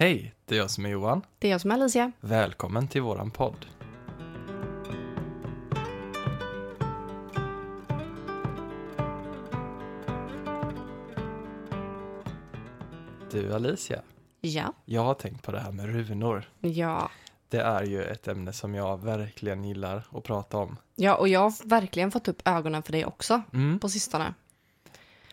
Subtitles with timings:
[0.00, 1.22] Hej, det är jag som är Johan.
[1.38, 2.12] Det är jag som är Alicia.
[2.20, 3.66] Välkommen till våran podd.
[13.30, 14.02] Du Alicia,
[14.40, 14.72] Ja.
[14.84, 16.50] jag har tänkt på det här med runor.
[16.60, 17.10] Ja.
[17.48, 20.76] Det är ju ett ämne som jag verkligen gillar att prata om.
[20.96, 23.78] Ja, och jag har verkligen fått upp ögonen för det också Mm.
[23.78, 24.34] på sistone.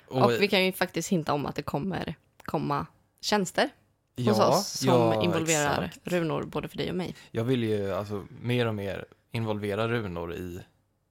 [0.07, 2.85] Och, Och, vi kan ju faktiskt hinta om att det kommer komma
[3.21, 3.69] tjänster
[4.17, 6.07] hos ja, oss som ja, involverar exakt.
[6.07, 7.15] runor både för dig och mig.
[7.31, 10.59] Jag vill ju alltså mer och mer involvera runor i,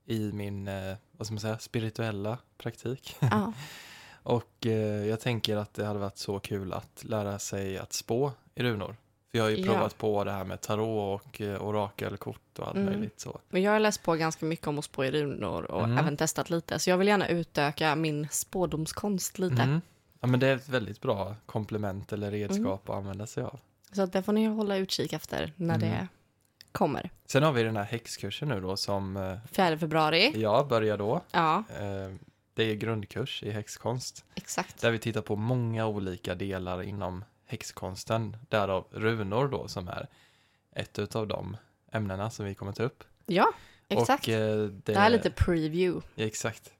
[0.07, 3.17] i min, eh, vad ska man säga, spirituella praktik.
[4.23, 8.33] Och eh, jag tänker att det hade varit så kul att lära sig att spå
[8.55, 8.97] i runor.
[9.31, 9.73] För jag har ju Ja.
[9.73, 12.87] provat på det här med tarot och eh, orakelkort och allt Mm.
[12.93, 13.41] möjligt så.
[13.49, 15.99] Men jag har läst på ganska mycket om att spå i runor och Mm.
[15.99, 16.79] även testat lite.
[16.79, 19.63] Så jag vill gärna utöka min spådomskonst lite.
[19.63, 19.81] Mm.
[20.25, 22.73] Ja men det är ett väldigt bra komplement eller redskap Mm.
[22.73, 23.61] att använda sig av.
[23.93, 25.89] Så det får ni hålla utkik efter när Mm.
[25.91, 26.09] det
[26.73, 27.11] kommer.
[27.27, 30.33] Sen har vi den här häxkursen nu då som eh, 4 februari.
[30.41, 31.21] jag börjar då.
[31.33, 32.15] Ja, Eh,
[32.55, 34.25] det är grundkurs i häxkonst.
[34.35, 34.81] exakt.
[34.81, 38.37] Där vi tittar på många olika delar inom häxkonsten.
[38.49, 40.07] Därav runor då som är
[40.73, 41.57] ett utav de
[41.93, 43.05] ämnena som vi kommer ta upp.
[43.27, 43.53] Ja,
[43.89, 44.27] exakt.
[44.29, 46.07] Och, eh, det, Det här är lite preview.
[46.15, 46.73] Ja, exakt.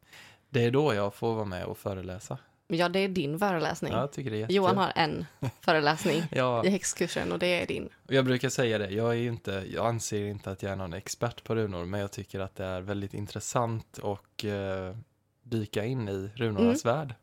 [0.51, 2.39] Det är då jag får vara med och föreläsa.
[2.67, 3.93] Ja, det är din föreläsning.
[3.93, 4.55] Ja, jag tycker det är jätte...
[4.55, 5.27] Johan har en
[5.61, 7.89] föreläsning Ja, i häxkursen och det är din.
[8.09, 8.91] jag brukar säga det.
[8.91, 12.11] Jag, är inte, jag anser inte att jag är någon expert på runor, men jag
[12.13, 14.97] tycker att det är väldigt intressant och eh,
[15.43, 17.15] dyka in i runornas värld.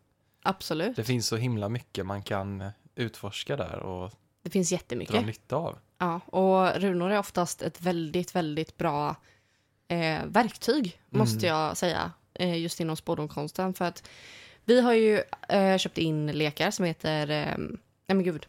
[0.43, 0.95] Absolut.
[0.95, 4.11] Det finns så himla mycket man kan utforska där och
[4.43, 5.25] Det finns dra jättemycket.
[5.25, 5.77] nytta av.
[5.97, 9.15] Ja, och runor är oftast ett väldigt, väldigt bra
[9.87, 11.57] eh, verktyg, måste Mm.
[11.57, 13.73] jag säga, eh, just inom spådomkonsten.
[13.73, 14.03] För att
[14.65, 18.45] vi har ju eh, köpt in lekar som heter, eh, nej men gud,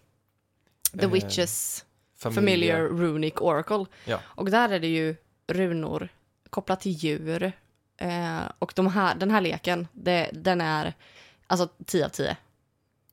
[0.93, 1.85] The Eh, Witches.
[2.17, 3.87] Familiar Runic Oracle.
[4.05, 4.21] Ja.
[4.25, 6.09] Och där är det ju runor
[6.51, 7.53] kopplat till djur.
[7.97, 10.95] Eh, och de här, den här leken, det, den är
[11.47, 12.37] alltså 10 av 10.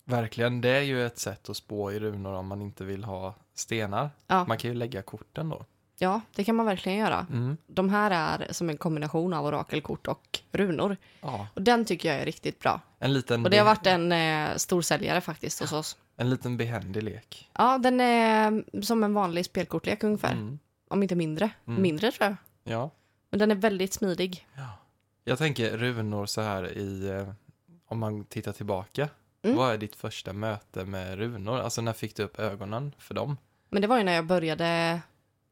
[0.03, 3.35] Verkligen, det är ju ett sätt att spå i runor om man inte vill ha
[3.53, 4.09] stenar.
[4.27, 4.45] Ja.
[4.45, 5.65] Man kan ju lägga korten då.
[5.97, 7.27] Ja, det kan man verkligen göra.
[7.31, 7.57] Mm.
[7.67, 10.97] De här är som en kombination av orakelkort och runor.
[11.21, 12.81] Ja, Och den tycker jag är riktigt bra.
[12.99, 15.97] En liten, Och det har varit en eh, storsäljare faktiskt hos oss.
[16.17, 17.49] en liten behändig lek.
[17.57, 20.31] Ja, den är som en vanlig spelkortlek ungefär.
[20.31, 20.59] Mm.
[20.89, 21.49] Om inte mindre.
[21.67, 21.81] Mm.
[21.81, 22.35] Mindre tror jag.
[22.73, 22.89] Ja.
[23.29, 24.47] Men den är väldigt smidig.
[25.23, 27.33] Jag tänker runor så här i, eh,
[27.87, 29.09] om man tittar tillbaka.
[29.43, 29.57] Mm.
[29.57, 31.59] Vad är ditt första möte med runor?
[31.59, 33.37] Alltså när fick du upp ögonen för dem?
[33.69, 34.99] Men det var ju när jag började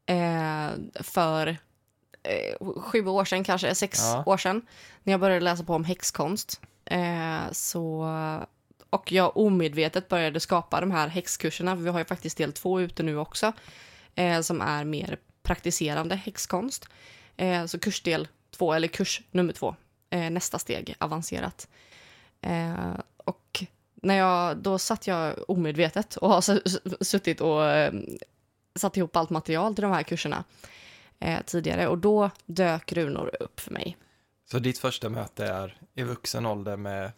[0.05, 0.69] eh,
[1.03, 1.47] för
[2.23, 4.23] eh, sju år sedan, kanske sex Ja.
[4.25, 4.61] år sedan.
[5.03, 6.61] När jag började läsa på om häxkonst.
[6.87, 8.07] Eh, så,
[8.89, 11.75] och jag omedvetet började skapa de här häxkurserna.
[11.75, 13.53] Vi har ju faktiskt del två ute nu också.
[14.15, 16.89] Eh, som är mer praktiserande häxkonst.
[17.37, 18.27] Eh, så kursdel
[18.57, 19.75] två, eller kurs nummer två.
[20.09, 21.67] Eh, nästa steg, avancerat.
[22.41, 23.63] Eh, och
[23.95, 27.93] när jag, då satt jag omedvetet och har suttit och eh,
[28.75, 30.43] satt ihop allt material till de här kurserna
[31.19, 33.97] eh, tidigare och då dök runor upp för mig.
[34.51, 37.11] Så ditt första möte är i vuxen ålder med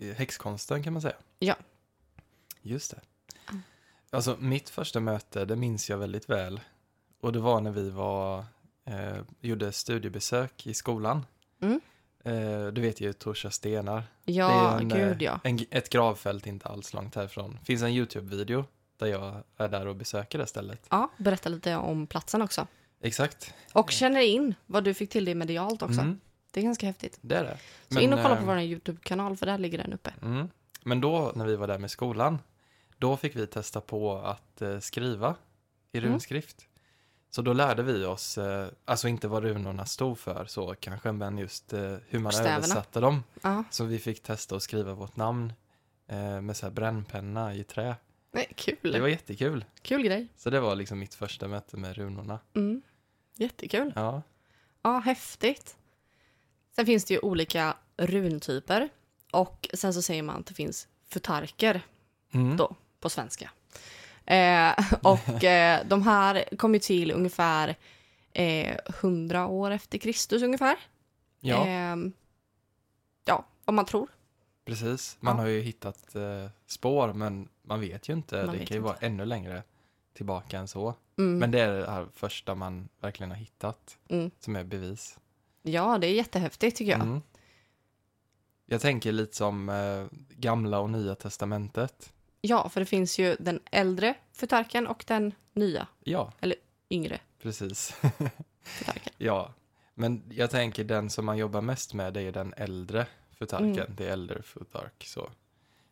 [0.00, 1.16] eh, häxkonsten kan man säga?
[1.38, 1.56] Ja.
[2.62, 3.00] Just det.
[4.10, 6.60] Alltså mitt första möte, det minns jag väldigt väl.
[7.20, 8.44] Och det var när vi var,
[8.84, 11.26] eh, gjorde studiebesök i skolan.
[11.60, 11.80] Mm.
[12.24, 14.04] Eh, du vet ju Torsa stenar.
[14.24, 15.40] Ja, det är en, gud eh, ja.
[15.44, 17.58] En, ett gravfält inte alls långt härifrån.
[17.64, 18.64] finns en YouTube-video
[18.96, 20.86] där jag är där och besöker det stället.
[20.88, 22.66] Ja, berätta lite om platsen också.
[23.00, 23.54] Exakt.
[23.72, 26.00] Och känner in vad du fick till dig medialt också.
[26.00, 26.20] Mm,
[26.54, 27.18] Det är ganska häftigt.
[27.20, 27.58] det är det.
[27.94, 30.12] Så in och kolla på eh, vår YouTube-kanal för där ligger den uppe.
[30.22, 30.48] Mm.
[30.84, 32.38] Men då när vi var där med skolan,
[32.98, 35.34] då fick vi testa på att eh, skriva
[35.92, 36.10] i Mm.
[36.12, 36.66] runskrift.
[37.30, 41.38] Så då lärde vi oss, eh, alltså inte vad runorna stod för så kanske, men
[41.38, 42.56] just eh, hur man Bokstäverna.
[42.56, 43.24] översatte dem.
[43.42, 45.52] Ja, Så vi fick testa att skriva vårt namn
[46.08, 47.96] eh, med så här brännpenna i trä.
[48.32, 48.92] nej, kul.
[48.92, 49.64] Det var jättekul.
[49.82, 50.28] Kul grej.
[50.36, 52.38] Så det var liksom mitt första möte med runorna.
[52.54, 52.82] Mm.
[53.36, 53.92] Jättekul.
[53.96, 54.22] Ja,
[54.82, 55.76] Ja, häftigt.
[56.76, 58.88] Sen finns det ju olika runtyper.
[59.32, 61.82] Och sen så säger man att det finns futarker
[62.32, 62.56] mm.
[62.56, 62.76] Då.
[63.00, 63.50] på svenska.
[64.26, 64.72] Eh,
[65.02, 67.76] och eh, de här kom ju till ungefär
[68.32, 70.76] eh, 100 år efter Kristus ungefär.
[71.40, 71.96] ja Eh,
[73.24, 74.08] ja, vad man tror.
[74.64, 75.16] precis.
[75.20, 75.42] Man ja.
[75.42, 78.46] har ju hittat eh, spår, men man vet ju inte.
[78.46, 79.62] Man det kan ju vara ännu längre
[80.14, 80.94] tillbaka än så.
[81.18, 81.38] Mm.
[81.38, 84.30] Men det är det här första man verkligen har hittat Mm.
[84.38, 85.18] som är bevis.
[85.62, 87.00] Ja, det är jättehäftigt tycker jag.
[87.00, 87.22] Mm.
[88.66, 92.12] Jag tänker lite som eh, gamla och nya testamentet.
[92.40, 96.32] Ja, för det finns ju den äldre futarken och den nya, Ja,
[96.90, 97.92] yngre precis.
[98.62, 99.12] futarken.
[99.18, 99.52] ja,
[99.94, 103.06] men jag tänker den som man jobbar mest med det är den äldre
[103.38, 103.94] futarken, Mm.
[103.96, 105.04] det är äldre futark.
[105.06, 105.30] Så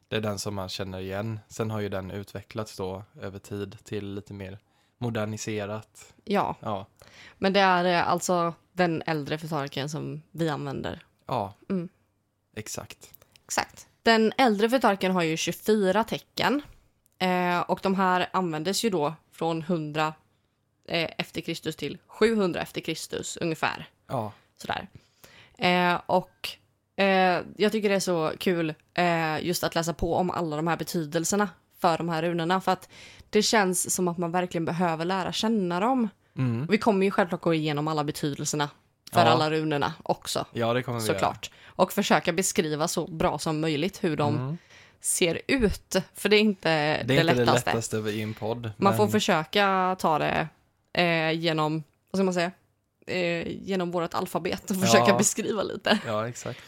[0.08, 1.40] det är den som man känner igen.
[1.48, 4.58] Sen har ju den utvecklats då över tid till lite mer
[4.98, 6.14] moderniserat.
[6.24, 6.86] Ja, Ja,
[7.38, 11.02] men det är eh, alltså den äldre futarken som vi använder.
[11.26, 11.88] ja, Mm.
[12.56, 13.10] exakt.
[13.44, 13.86] Exakt.
[14.02, 16.62] Den äldre futarken har ju 24 tecken.
[17.18, 20.14] Eh, och de här användes ju då från 100
[20.88, 23.88] eh, efter Kristus till 700 efter Kristus ungefär.
[24.06, 24.88] Ja, Sådär.
[25.58, 26.48] Eh, och
[26.96, 30.66] eh, jag tycker det är så kul eh, just att läsa på om alla de
[30.66, 31.48] här betydelserna
[31.78, 32.60] för de här runorna.
[32.60, 32.88] För att
[33.30, 36.08] det känns som att man verkligen behöver lära känna dem.
[36.38, 36.66] Mm.
[36.70, 38.70] Vi kommer ju självklart gå igenom alla betydelserna
[39.12, 39.26] för Ja.
[39.26, 40.46] alla runorna också.
[40.52, 41.50] ja det kommer vi Såklart.
[41.66, 44.42] Och försöka beskriva så bra som möjligt hur de göra.
[44.44, 44.58] Mm.
[45.00, 45.96] ser ut.
[46.14, 47.70] För det är inte det, Det är inte lättaste.
[47.70, 48.62] det lättaste i en podd.
[48.62, 50.48] Man men- får försöka ta det
[50.92, 52.50] eh, genom, vad ska man säga,
[53.06, 55.18] eh, genom vårt alfabet och försöka Ja.
[55.18, 55.98] beskriva lite.
[56.06, 56.60] Ja, exakt.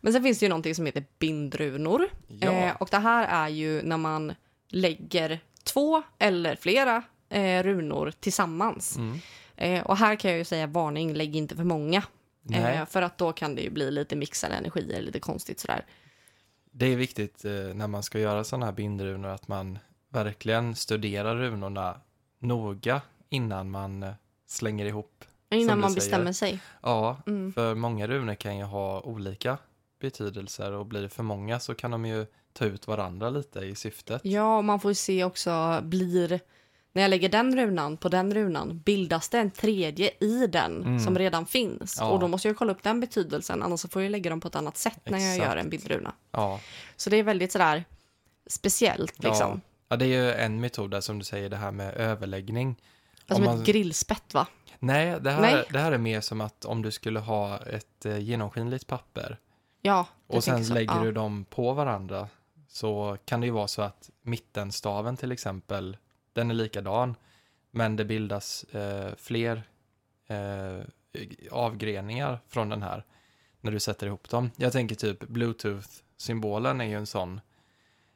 [0.00, 2.08] Men sen finns det ju någonting som heter bindrunor.
[2.28, 4.34] Ja, Eh, och det här är ju när man
[4.68, 8.96] lägger två eller flera eh, runor tillsammans.
[8.96, 9.18] mm.
[9.56, 12.02] Eh, och här kan jag ju säga varning, lägg inte för många.
[12.52, 15.84] Eh, för att då kan det ju bli lite mixade energier, lite konstigt sådär.
[16.70, 19.78] det är viktigt eh, när man ska göra sådana här bindrunor att man
[20.08, 22.00] verkligen studerar runorna
[22.38, 24.12] noga innan man eh,
[24.46, 25.24] slänger ihop.
[25.50, 25.94] Innan man säger.
[26.00, 26.60] bestämmer sig.
[26.82, 27.52] Ja, Mm.
[27.52, 29.58] för många runor kan ju ha olika
[30.00, 33.74] betydelser och blir det för många så kan de ju ta ut varandra lite i
[33.74, 34.20] syftet.
[34.24, 36.40] Ja, man får ju se också, blir...
[36.92, 41.00] När jag lägger den runan på den runan, bildas det en tredje i den Mm.
[41.00, 41.96] som redan finns?
[42.00, 42.08] Ja.
[42.08, 44.56] Och då måste jag kolla upp den betydelsen, annars får jag lägga dem på ett
[44.56, 45.48] annat sätt när jag Exakt.
[45.50, 46.12] gör en bildruna.
[46.30, 46.60] Ja,
[46.96, 47.84] Så det är väldigt sådär
[48.46, 49.50] speciellt liksom.
[49.50, 49.60] ja.
[49.88, 52.76] ja, det är ju en metod där som du säger det här med överläggning.
[53.28, 54.46] Alltså Om man- ett grillspett va?
[54.78, 55.64] Nej, det här, Nej.
[55.72, 59.38] det här är mer som att om du skulle ha ett eh, genomskinligt papper
[59.82, 60.74] Ja, jag och sen så.
[60.74, 61.02] lägger ja.
[61.02, 62.28] du dem på varandra
[62.68, 65.96] så kan det ju vara så att mittenstaven till exempel,
[66.32, 67.14] den är likadan
[67.70, 69.62] men det bildas eh, fler
[70.26, 70.78] eh,
[71.50, 73.04] avgreningar från den här
[73.60, 74.50] när du sätter ihop dem.
[74.56, 77.40] Jag tänker typ bluetooth-symbolen är ju en sån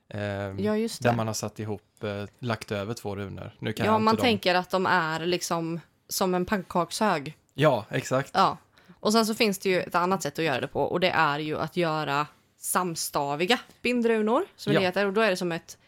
[0.08, 0.20] eh,
[0.58, 1.16] Ja, just där det.
[1.16, 3.54] man har satt ihop, eh, lagt över två runor.
[3.58, 4.22] Nu kan Ja, man dem.
[4.22, 7.36] tänker att de är liksom som en pannkakshög.
[7.54, 8.30] Ja, exakt.
[8.34, 8.56] Ja.
[9.00, 11.10] Och sen så finns det ju ett annat sätt att göra det på och det
[11.10, 12.26] är ju att göra
[12.58, 14.80] samstaviga bindrunor som Ja.
[14.80, 15.78] det heter och då är det som ett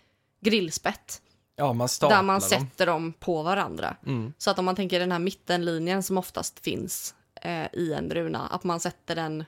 [0.41, 1.23] grillspett
[1.57, 3.97] Ja, man där man sätter dem på varandra.
[4.07, 4.33] Mm.
[4.39, 8.47] Så att om man tänker den här mittenlinjen som oftast finns eh, i en runa,
[8.47, 9.45] att man sätter den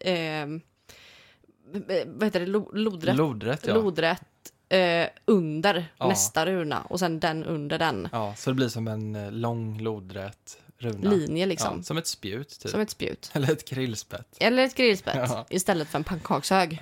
[0.00, 0.46] eh,
[2.06, 3.74] vad heter det, Lo- lodrätt, Lodrätt, ja.
[3.74, 4.22] lodrätt
[4.68, 6.08] eh, under Ja.
[6.08, 8.08] nästa runa och sen den under den.
[8.12, 11.10] Ja, så det blir som en eh, lång lodrätt runa.
[11.10, 12.70] Linje liksom, Ja, som ett spjut typ.
[12.70, 13.30] som ett spjut.
[13.34, 14.36] Eller ett grillspett.
[14.40, 16.78] Eller ett grillspett istället för en pannkakshög.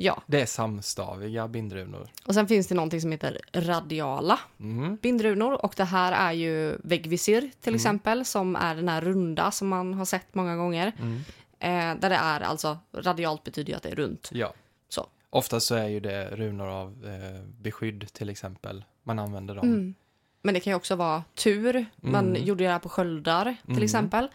[0.00, 2.08] Ja, det är samstaviga bindrunor.
[2.26, 4.96] Och sen finns det någonting som heter radiala Mm.
[4.96, 7.74] bindrunor och det här är ju väggvisir till Mm.
[7.76, 10.92] exempel som är den här runda som man har sett många gånger.
[10.98, 11.20] Mm.
[11.60, 14.28] Eh, där det är alltså, radialt betyder ju att det är runt.
[14.32, 14.52] Ja.
[14.88, 15.06] Så.
[15.30, 18.84] Oftast så är ju det runor av eh, beskydd till exempel.
[19.02, 19.68] Man använder dem.
[19.68, 19.94] Mm.
[20.42, 21.86] Men det kan ju också vara tur.
[21.96, 22.44] Man Mm.
[22.44, 23.84] gjorde det här på sköldar till Mm.
[23.84, 24.28] exempel.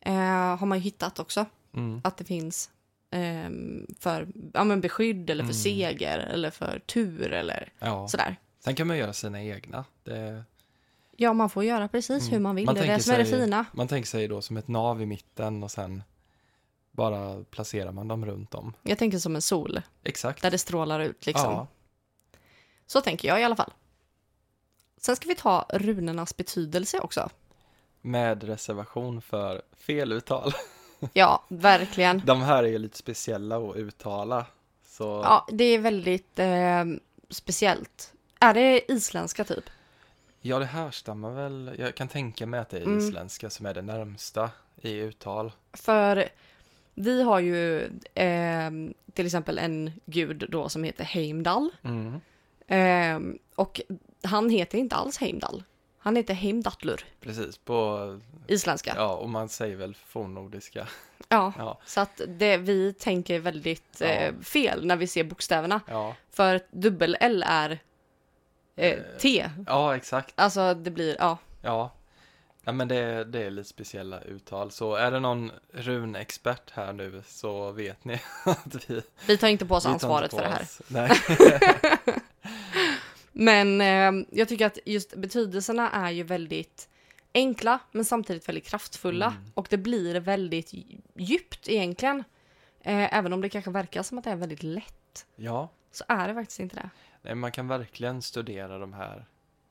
[0.00, 0.12] Eh,
[0.56, 1.46] har man ju hittat också.
[1.74, 2.00] Mm.
[2.04, 2.70] Att det finns
[3.10, 5.54] ehm, för ja, men beskydd eller för Mm.
[5.62, 8.08] seger eller för tur eller Ja.
[8.08, 8.36] sådär.
[8.64, 9.84] Sen kan man göra sina egna.
[10.04, 10.44] Det,
[11.20, 12.32] Ja, man får göra precis Mm.
[12.32, 12.66] hur man vill.
[12.66, 13.64] Man det är det som är det fina.
[13.72, 16.02] man tänker sig då som ett nav i mitten och sen
[16.90, 18.72] bara placerar man dem runt om.
[18.82, 20.42] Jag tänker som en sol Exakt.
[20.42, 21.52] där det strålar ut liksom.
[21.52, 21.66] Ja.
[22.86, 23.72] Så tänker jag i alla fall.
[24.96, 27.30] Sen ska vi ta runornas betydelse också.
[28.00, 30.52] Med reservation för feluttal.
[31.12, 32.22] Ja, verkligen.
[32.26, 34.46] De här är ju lite speciella att uttala.
[34.86, 36.84] Så Ja, det är väldigt eh,
[37.30, 38.12] speciellt.
[38.40, 39.64] Är det isländska typ?
[40.40, 41.74] Ja, det härstammar väl.
[41.78, 42.98] Jag kan tänka mig att det är Mm.
[42.98, 44.50] isländska som är det närmsta
[44.82, 45.52] i uttal.
[45.72, 46.28] För
[46.94, 47.82] vi har ju
[48.14, 48.70] eh,
[49.12, 51.70] till exempel en gud då som heter Heimdall.
[51.82, 52.20] Mm.
[52.66, 53.80] Eh, och
[54.22, 55.62] han heter inte alls Heimdall.
[55.98, 58.92] Han heter Heimdallur, Precis, på, isländska.
[58.96, 59.14] Ja.
[59.14, 60.88] och man säger väl fornnordiska.
[61.28, 61.52] ja.
[61.58, 64.32] Ja, Så att det, vi tänker väldigt eh, Ja.
[64.42, 65.80] fel när vi ser bokstäverna.
[65.88, 67.78] ja, För dubbel-L är
[68.76, 69.50] eh, T.
[69.66, 70.32] ja exakt.
[70.36, 71.38] Alltså det blir, ja.
[71.62, 71.92] Ja,
[72.64, 74.70] ja men det, det är lite speciella uttal.
[74.70, 78.14] Så är det någon runexpert här nu så vet ni
[78.44, 79.02] att vi...
[79.26, 80.62] Vi tar inte på oss ansvaret inte för på det här.
[80.62, 80.82] oss.
[82.06, 82.20] Nej.
[83.40, 86.88] Men eh, jag tycker att just betydelserna är ju väldigt
[87.34, 89.50] enkla men samtidigt väldigt kraftfulla Mm.
[89.54, 90.70] och det blir väldigt
[91.14, 92.24] djupt egentligen.
[92.80, 96.28] Eh, även om det kanske verkar som att det är väldigt lätt Ja, så är
[96.28, 96.90] det faktiskt inte det.
[97.22, 99.24] nej, man kan verkligen studera de här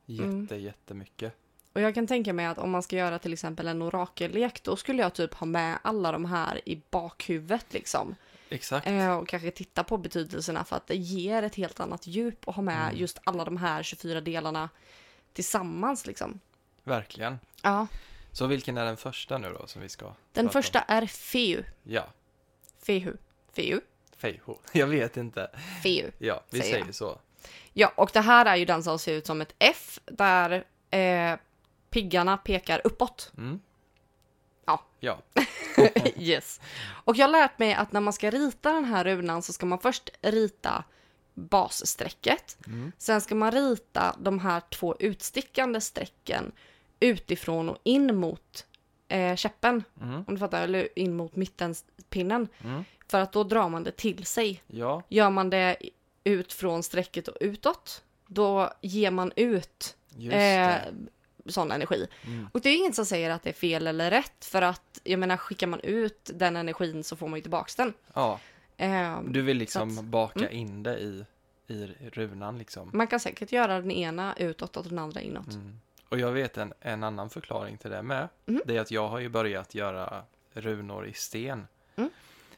[0.05, 0.23] jätte,
[0.55, 0.59] Mm.
[0.61, 1.33] jättemycket.
[1.73, 4.75] Och jag kan tänka mig att om man ska göra till exempel en orakellek då
[4.75, 8.15] skulle jag typ ha med alla de här i bakhuvudet liksom.
[8.49, 8.87] Exakt.
[8.87, 12.55] Eh, och kanske titta på betydelserna för att det ger ett helt annat djup att
[12.55, 12.97] ha med Mm.
[12.97, 14.69] just alla de här 24 delarna
[15.33, 16.39] tillsammans liksom.
[16.83, 17.39] Verkligen.
[17.61, 17.87] Ja,
[18.31, 20.49] Så vilken är den första nu då som vi ska den prata om?
[20.63, 21.63] första är Feu.
[21.83, 22.05] Ja,
[22.85, 23.17] Fehu.
[23.53, 23.81] Feu.
[24.17, 24.55] Feiho.
[24.71, 25.51] Jag vet inte.
[25.83, 26.11] Feu.
[26.17, 27.19] Ja, vi Säger säger så.
[27.73, 31.35] Ja, och det här är ju den som ser ut som ett F där eh,
[31.89, 33.31] piggarna pekar uppåt.
[33.37, 33.59] Mm.
[34.67, 34.83] Ja.
[34.99, 35.17] Ja.
[36.17, 36.61] yes.
[36.89, 39.65] Och jag har lärt mig att när man ska rita den här runan så ska
[39.65, 40.83] man först rita
[41.33, 42.57] basstrecket.
[42.67, 42.91] Mm.
[42.97, 46.51] Sen ska man rita de här två utstickande strecken
[46.99, 48.65] utifrån och in mot
[49.07, 49.83] eh, käppen.
[50.01, 50.23] Mm.
[50.27, 52.47] Om du fattar, eller in mot mittenpinnen.
[52.63, 52.83] Mm.
[53.07, 54.63] För att då drar man det till sig.
[54.67, 55.77] Ja, Gör man det
[56.23, 60.75] ut från strecket och utåt, då ger man ut just eh.
[61.51, 62.07] Sån energi.
[62.25, 62.47] Mm.
[62.53, 65.19] Och det är inget som säger att det är fel eller rätt, för att jag
[65.19, 67.93] menar skickar man ut den energin så får man ju tillbaks den.
[68.13, 68.39] Ja,
[68.79, 70.51] Eh, du vill liksom att- baka mm.
[70.57, 71.25] in det i,
[71.67, 72.89] i runan liksom.
[72.93, 75.53] man kan säkert göra den ena utåt och den andra inåt.
[75.53, 75.79] Mm.
[76.09, 78.27] Och jag vet en, en annan förklaring till det med.
[78.45, 78.61] Mhm.
[78.65, 80.23] Det är att jag har ju börjat göra
[80.53, 81.67] runor i sten.
[81.95, 82.09] Mm.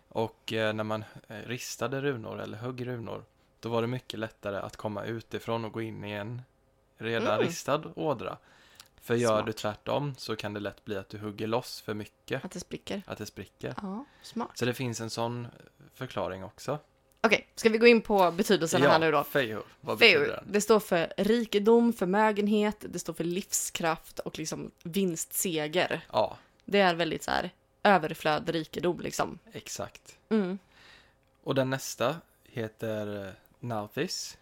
[0.10, 3.24] Och eh, när man eh, ristade runor eller högg runor,
[3.60, 6.42] då var det mycket lättare att komma utifrån och gå in i en
[6.98, 7.46] redan Mm.
[7.48, 8.38] ristad ådra.
[9.02, 9.46] För gör Smart.
[9.46, 12.60] du tvärtom så kan det lätt bli att du hugger loss för mycket, Att det
[12.60, 13.02] spricker.
[13.06, 13.74] att det spricker.
[13.82, 14.52] Ja, smart.
[14.58, 15.48] Så det finns en sån
[15.94, 16.80] förklaring också.
[17.22, 19.24] Okej, ska vi gå in på betydelserna här nu då?
[19.24, 20.44] Feiho, vad betyder Feu, den?
[20.52, 26.02] det står för rikedom, förmögenhet, det står för livskraft och liksom vinstseger.
[26.12, 27.50] Ja, Det är väldigt så här
[27.84, 29.40] överflöd, rikedom liksom.
[29.52, 30.18] exakt.
[30.30, 30.60] Mm.
[31.44, 34.38] Och den nästa heter eh, Nauthis.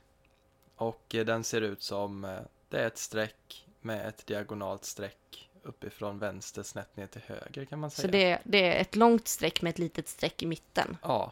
[0.76, 5.50] Och eh, den ser ut som, eh, det är ett streck med ett diagonalt streck
[5.64, 8.02] uppifrån vänster snett ner till höger kan man säga.
[8.08, 10.98] Så det, det är ett långt streck med ett litet streck i mitten.
[11.02, 11.32] Ja,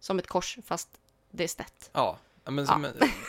[0.00, 0.88] Som ett kors, fast
[1.30, 1.90] det är snett.
[1.92, 2.18] ja.
[2.44, 2.86] Ja, Men som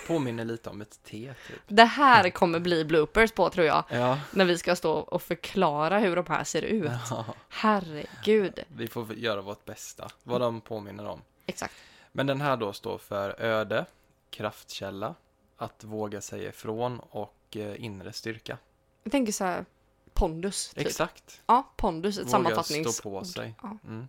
[0.08, 1.60] påminner lite om ett T typ.
[1.68, 3.84] Det här kommer bli bloopers på tror jag.
[3.90, 4.20] Ja.
[4.32, 6.92] När vi ska stå och förklara hur de här ser ut.
[7.10, 7.26] ja.
[7.50, 8.60] Herregud.
[8.68, 11.22] Vi får göra vårt bästa, vad de påminner om.
[11.46, 11.74] Exakt.
[12.12, 13.86] Men den här då står för öde,
[14.30, 15.16] kraftkälla,
[15.58, 18.58] att våga säga ifrån och eh, inre styrka.
[19.03, 19.65] Jag tänker så här,
[20.13, 20.70] pondus.
[20.70, 20.88] Typ.
[20.88, 21.41] Exakt.
[21.46, 22.18] Ja, pondus.
[22.18, 22.96] Ett Våga sammanfattnings...
[22.96, 23.56] stå på sig.
[23.62, 23.77] Ja.
[23.88, 24.08] Mm.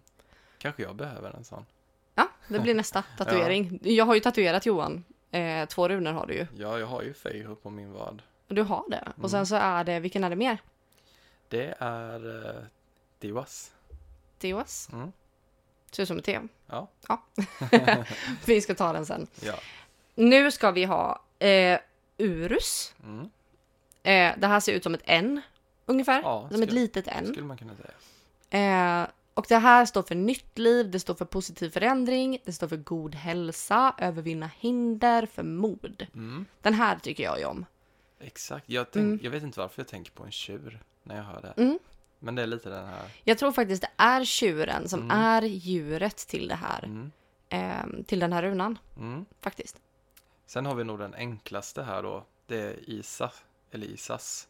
[0.58, 1.66] Kanske jag behöver en sån.
[2.14, 3.78] Ja, det blir nästa tatuering.
[3.82, 5.04] Jag har ju tatuerat Johan.
[5.30, 6.46] Eh, två runor har du ju.
[6.56, 8.22] Ja, jag har ju Feiho på min vad.
[8.48, 8.96] Du har det.
[8.96, 9.12] Mm.
[9.22, 10.58] Och sen så är det, vilken är det mer?
[11.48, 12.62] Det är eh,
[13.18, 13.72] Diwas.
[14.38, 14.88] Teos.
[14.92, 15.12] Mm.
[15.90, 16.40] Ser ut som ett T.
[16.66, 16.88] Ja.
[18.46, 19.26] Vi ska ta den sen.
[19.40, 19.54] Ja.
[20.14, 21.80] Nu ska vi ha eh,
[22.20, 22.94] Urus.
[23.04, 23.30] Mm.
[24.02, 25.40] Eh, det här ser ut som ett N
[25.86, 26.22] ungefär.
[26.22, 27.26] Ja, som ett litet N.
[27.26, 29.02] Skulle man kunna säga.
[29.02, 32.68] Eh, och det här står för nytt liv, det står för positiv förändring, det står
[32.68, 36.06] för god hälsa, övervinna hinder, för mod.
[36.14, 36.46] Mm.
[36.62, 37.64] Den här tycker jag ju om.
[38.20, 38.68] Exakt.
[38.68, 39.20] Jag, tänk, Mm.
[39.22, 41.62] jag vet inte varför jag tänker på en tjur när jag hör det.
[41.62, 41.78] Mm.
[42.18, 43.02] Men det är lite den här.
[43.24, 45.10] Jag tror faktiskt det är tjuren som Mm.
[45.18, 47.10] är djuret till det här.
[47.48, 49.24] Eh, till den här runan, Mm.
[49.40, 49.76] faktiskt.
[50.50, 52.24] Sen har vi nog den enklaste här då.
[52.46, 53.32] Det är Isa,
[53.70, 54.48] eller Isas.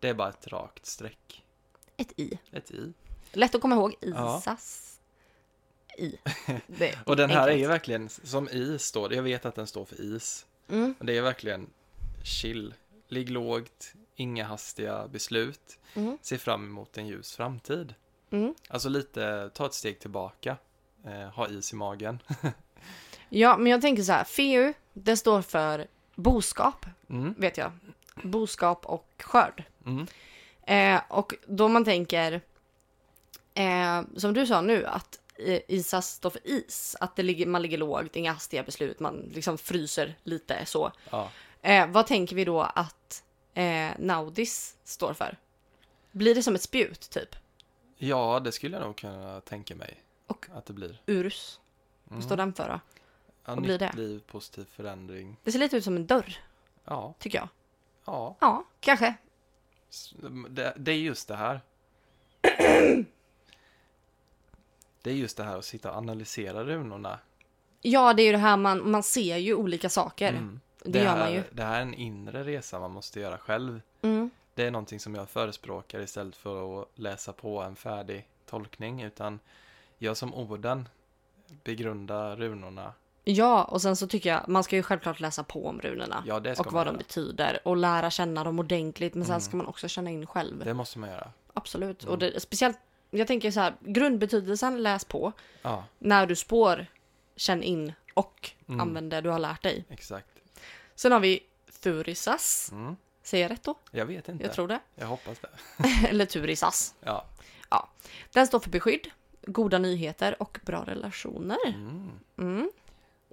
[0.00, 1.44] Det är bara ett rakt streck.
[1.96, 2.38] Ett I.
[2.52, 2.92] Ett I.
[3.32, 3.94] Lätt att komma ihåg.
[4.00, 4.38] Ja.
[4.38, 4.98] Isas.
[5.98, 6.16] I.
[6.66, 7.62] Det är Och den här är enkelt.
[7.62, 9.14] ju verkligen som is står.
[9.14, 10.46] Jag vet att den står för is.
[10.68, 11.70] Mm, Men det är verkligen
[12.22, 12.74] chill.
[13.08, 15.78] Ligg lågt, inga hastiga beslut.
[15.94, 17.94] mm, Se fram emot en ljus framtid.
[18.30, 18.54] mm.
[18.68, 20.56] Alltså lite, ta ett steg tillbaka.
[21.04, 22.18] Eh, ha is i magen.
[23.28, 24.24] Ja, men jag tänker så här.
[24.24, 27.34] Feu, det står för boskap, Mm.
[27.38, 27.72] vet jag.
[28.22, 29.64] Boskap och skörd.
[29.86, 30.06] Mm.
[30.66, 32.40] Eh, och då man tänker,
[33.54, 35.20] eh, som du sa nu, att
[35.68, 36.96] Isas står för is.
[37.00, 40.92] Att det ligger, man ligger lågt, inga hastiga beslut, man liksom fryser lite så.
[41.10, 41.30] Ja.
[41.62, 43.22] Eh, vad tänker vi då att
[43.54, 45.36] eh, Naudis står för?
[46.12, 47.36] Blir det som ett spjut, typ?
[47.96, 50.00] ja, det skulle jag nog kunna tänka mig.
[50.26, 51.00] Och Att det blir.
[51.06, 51.60] Urus,
[52.06, 52.16] Mm.
[52.18, 52.80] vad står den för då?
[53.44, 53.92] Ja, vad blir nytt det?
[53.96, 55.36] liv, positiv förändring.
[55.44, 56.36] Det ser lite ut som en dörr,
[56.84, 57.48] Ja, tycker jag.
[58.04, 58.36] ja.
[58.40, 59.14] Ja, kanske.
[59.90, 60.14] S-
[60.50, 61.60] Det, det är just det här.
[65.02, 67.18] Det är just det här att sitta och analysera runorna
[67.82, 70.28] Ja, det är ju det här man, man ser ju olika saker.
[70.28, 70.60] Mm.
[70.78, 71.42] Det, gör här, man ju.
[71.52, 73.80] Det här är en inre resa man måste göra själv.
[74.02, 74.30] Mm.
[74.54, 79.02] Det är någonting som jag förespråkar istället för att läsa på en färdig tolkning.
[79.02, 79.40] Utan
[79.98, 80.88] jag som orden
[81.64, 82.92] begrunda runorna.
[83.24, 86.24] Ja, och sen så tycker jag man ska ju självklart läsa på om runorna.
[86.26, 86.92] Ja, det ska och vad göra.
[86.92, 89.14] de betyder och lära känna dem ordentligt.
[89.14, 89.40] Men sen Mm.
[89.40, 90.64] ska man också känna in själv.
[90.64, 91.30] Det måste man göra.
[91.54, 92.02] Absolut.
[92.02, 92.12] Mm.
[92.12, 92.78] Och det, speciellt,
[93.10, 95.32] jag tänker så här, grundbetydelsen läs på.
[95.62, 96.86] Ja, När du spår,
[97.36, 98.80] känn in och Mm.
[98.80, 99.84] använd det du har lärt dig.
[99.88, 100.26] exakt.
[100.94, 101.40] Sen har vi
[101.82, 102.68] Thurisas.
[102.72, 102.96] Mm.
[103.22, 103.74] Säger jag rätt då?
[103.90, 104.44] Jag vet inte.
[104.44, 104.78] Jag tror det.
[104.94, 105.48] Jag hoppas det.
[106.08, 106.94] Eller Turisas.
[107.00, 107.24] Ja.
[108.32, 109.10] Den står för beskydd,
[109.46, 111.58] goda nyheter och bra relationer.
[112.38, 112.70] Mm.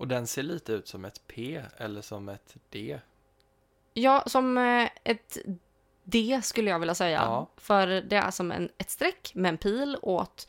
[0.01, 2.99] Och den ser lite ut som ett P eller som ett D.
[3.93, 5.37] Ja, som eh, ett
[6.03, 7.17] D skulle jag vilja säga.
[7.21, 7.47] Ja.
[7.57, 10.47] För det är som en, ett streck med en pil åt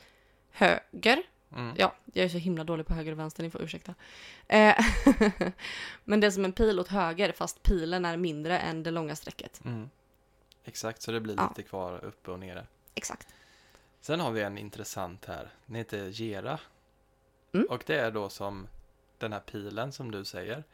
[0.51, 1.23] höger.
[1.57, 1.75] Mm.
[1.79, 3.95] Ja, jag är så himla dålig på höger och vänster, ni får ursäkta.
[4.49, 4.75] Eh,
[6.05, 9.17] Men det är som en pil åt höger fast pilen är mindre än det långa
[9.17, 9.65] strecket.
[9.65, 9.91] Mm.
[10.65, 11.49] Exakt, så det blir Ja.
[11.49, 12.67] lite kvar uppe och nere.
[12.95, 13.29] Exakt.
[14.01, 15.51] Sen har vi en intressant här.
[15.67, 16.59] Den heter Gera.
[17.55, 17.67] Mm.
[17.71, 18.69] Och det är då som
[19.23, 20.65] den här pilen som du säger.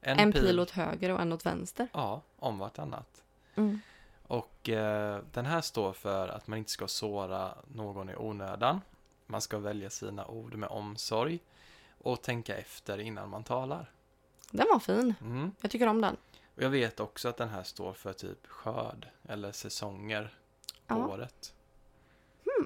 [0.00, 1.88] En, pil åt höger och en åt vänster.
[1.92, 3.22] Ja, om vartannat.
[3.54, 3.80] Mm.
[4.22, 8.80] Och eh, den här står för att man inte ska såra någon i onödan.
[9.26, 11.38] Man ska välja sina ord med omsorg
[11.98, 13.90] och tänka efter innan man talar.
[14.50, 15.14] Den var fin.
[15.20, 15.52] Mm.
[15.60, 16.16] Jag tycker om den.
[16.56, 20.34] Och jag vet också att den här står för typ skörd eller säsonger
[20.86, 21.06] på Ja.
[21.06, 21.54] året.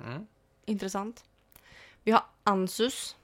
[0.04, 0.26] Mm.
[0.64, 1.24] Intressant.
[2.04, 3.16] Vi har Ansus.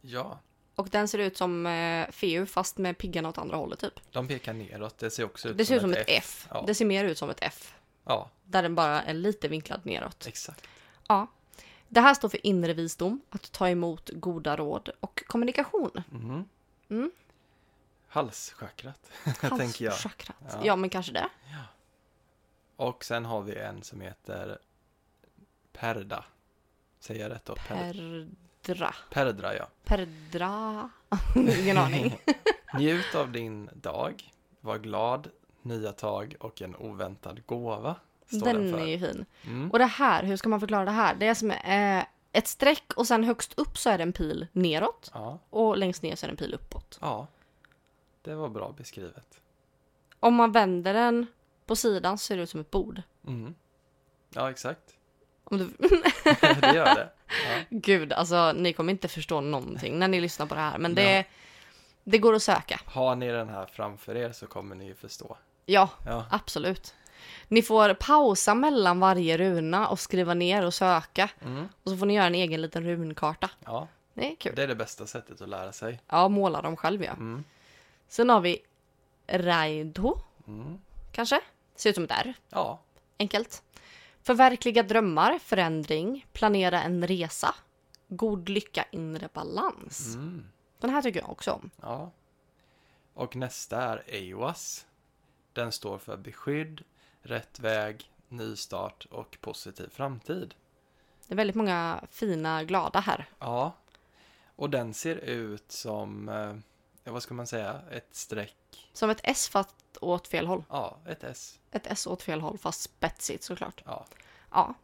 [0.00, 0.38] Ja,
[0.76, 4.00] Och den ser ut som eh, Feu fast med piggarna åt andra hållet typ.
[4.12, 4.98] de pekar neråt.
[4.98, 6.46] Det ser också ut Det ser ut som ett F.
[6.50, 6.64] Ja.
[6.66, 7.74] Det ser mer ut som ett F.
[8.04, 10.26] Ja, Där den bara är lite vinklad neråt.
[10.26, 10.66] exakt.
[11.08, 11.26] Ja.
[11.88, 15.90] Det här står för inre visdom, att ta emot goda råd och kommunikation.
[16.10, 16.48] Mhm.
[16.88, 17.10] Mm.
[18.08, 19.92] Halschakrat, tänker jag.
[19.92, 20.36] Halschakrat.
[20.48, 20.58] Ja.
[20.62, 20.76] Ja.
[20.76, 21.28] men kanske det.
[22.76, 24.58] Och sen har vi en som heter
[25.72, 26.24] Perda.
[27.00, 27.54] Säger jag rätt då?
[27.68, 28.28] Per...
[28.66, 28.94] Perdra.
[29.10, 29.66] Perdra, ja.
[29.84, 30.90] Perdra.
[31.62, 32.18] Ingen aning.
[32.78, 34.30] Njut av din dag.
[34.60, 35.28] Var glad,
[35.62, 37.94] nya tag och en oväntad gåva.
[38.26, 38.78] Står den, Den för.
[38.80, 39.24] är ju fin.
[39.44, 39.70] Mm.
[39.70, 41.14] Och det här, hur ska man förklara det här?
[41.14, 44.46] Det är som eh, ett streck och sen högst upp så är det en pil
[44.52, 46.98] neråt Ja, och längst ner så är det en pil uppåt.
[47.00, 47.26] ja.
[48.22, 49.40] Det var bra beskrivet.
[50.20, 51.26] Om man vänder den
[51.66, 53.02] på sidan så ser det ut som ett bord.
[53.26, 53.54] Mm.
[54.30, 54.95] Ja, exakt.
[55.50, 55.64] Om du...
[56.60, 57.08] det gör det.
[57.26, 57.62] Ja.
[57.70, 60.78] Gud, alltså ni kommer inte förstå någonting när ni lyssnar på det här.
[60.78, 61.22] Men det, Ja.
[62.04, 62.80] det går att söka.
[62.84, 65.36] Har ni den här framför er så kommer ni ju förstå.
[65.66, 66.94] Ja, Ja, absolut.
[67.48, 71.28] Ni får pausa mellan varje runa och skriva ner och söka.
[71.44, 71.68] mm.
[71.82, 73.50] Och så får ni göra en egen liten runkarta.
[73.64, 74.52] ja Det är kul.
[74.56, 76.00] det är det bästa sättet att lära sig.
[76.08, 77.12] Ja, måla dem själv ja.
[77.12, 77.44] Mm.
[78.08, 78.58] Sen har vi
[79.28, 80.78] Raidho, Mm.
[81.12, 81.40] kanske.
[81.76, 82.34] Ser ut som ett R.
[82.50, 82.78] Ja,
[83.18, 83.62] Enkelt.
[84.26, 87.54] Förverkliga drömmar, förändring, planera en resa.
[88.08, 90.14] God lycka, inre balans.
[90.14, 90.44] mm.
[90.80, 91.70] Den här tycker jag också om.
[91.80, 92.10] ja.
[93.14, 94.86] Och nästa är EOAS.
[95.52, 96.82] Den står för beskydd,
[97.22, 100.54] rätt väg, nystart och positiv framtid.
[101.26, 103.28] Det är väldigt många fina, glada här.
[103.38, 103.72] Ja,
[104.56, 106.28] och den ser ut som,
[107.04, 108.88] eh, vad ska man säga, ett streck.
[108.92, 110.64] Som ett S fast åt fel håll.
[110.70, 111.58] Ja, ett S.
[111.70, 113.82] Ett S åt fel håll fast spetsigt såklart.
[113.86, 114.06] Ja.
[114.50, 114.74] Ja,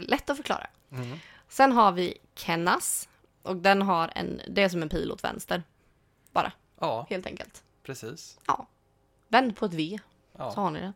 [0.00, 0.66] lätt att förklara.
[0.92, 1.18] Mm.
[1.48, 3.08] Sen har vi Kennas.
[3.42, 5.62] Och den har en, det är som en pil åt vänster.
[6.32, 7.62] Bara, Ja, helt enkelt.
[7.82, 8.38] precis.
[9.28, 9.98] Vänd på ett V,
[10.32, 10.52] så Ja.
[10.56, 10.92] har ni det.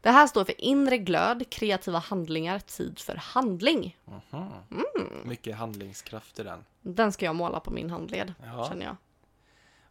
[0.00, 3.98] Det här står för inre glöd, kreativa handlingar, tid för handling.
[4.04, 4.22] Mhm.
[4.70, 5.20] Mm.
[5.24, 6.64] Mycket handlingskraft i den.
[6.80, 8.68] Den ska jag måla på min handled, Ja.
[8.68, 8.96] känner jag.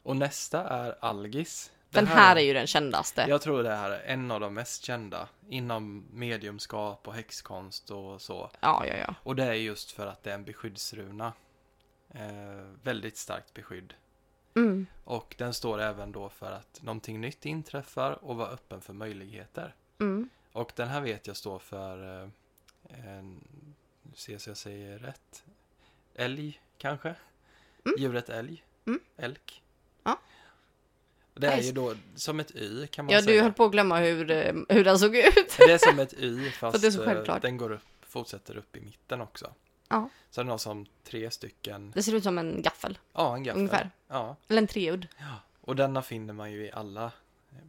[0.03, 1.71] Och nästa är Algis.
[1.89, 3.25] Den här är ju den kändaste.
[3.29, 8.21] Jag tror det här är en av de mest kända inom mediumskap och häxkonst och
[8.21, 8.51] så.
[8.59, 9.15] Ja, ja, ja.
[9.23, 11.33] Och det är just för att det är en beskyddsruna.
[12.13, 13.93] Eh, väldigt starkt beskydd.
[14.55, 14.87] Mm.
[15.03, 19.75] Och den står även då för att någonting nytt inträffar och vara öppen för möjligheter.
[19.99, 20.29] Mm.
[20.51, 22.29] Och den här vet jag står för, eh,
[22.83, 23.43] en,
[24.01, 25.43] nu jag så jag säger rätt,
[26.15, 27.15] älg kanske?
[27.97, 28.63] Djuret älg?
[28.85, 28.99] Mm.
[29.17, 29.63] Elk?
[30.03, 30.19] Ja.
[31.33, 33.43] Det är ju då som ett y kan man Ja, du säga.
[33.43, 35.55] höll på att glömma hur, eh, hur den såg ut.
[35.57, 38.75] Det är som ett y fast det är så eh, den går upp, fortsätter upp
[38.77, 39.53] i mitten också.
[39.89, 40.09] Ja.
[40.29, 43.59] Så den har som tre stycken, Det ser ut som en gaffel, ja en gaffel.
[43.59, 43.89] ungefär.
[44.07, 44.35] Ja.
[44.47, 45.07] Eller en treudd.
[45.61, 47.11] Och denna finner man ju i alla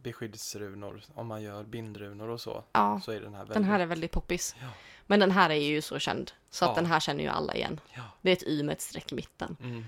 [0.03, 1.03] beskyddsrunor.
[1.13, 2.63] Om man gör bindrunor och så.
[2.71, 3.53] Ja, Så är den här väldigt...
[3.53, 4.55] den här är väldigt poppis.
[4.61, 4.67] Ja.
[5.07, 6.31] Men den här är ju så känd.
[6.49, 6.75] Så att Ja.
[6.75, 7.79] den här känner ju alla igen.
[7.93, 8.01] Ja.
[8.21, 9.57] Det är ett Y med ett streck i mitten.
[9.63, 9.85] Mm.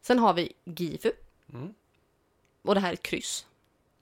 [0.00, 1.12] Sen har vi Gifu.
[1.52, 1.74] Mm.
[2.68, 3.46] Och det här är ett kryss.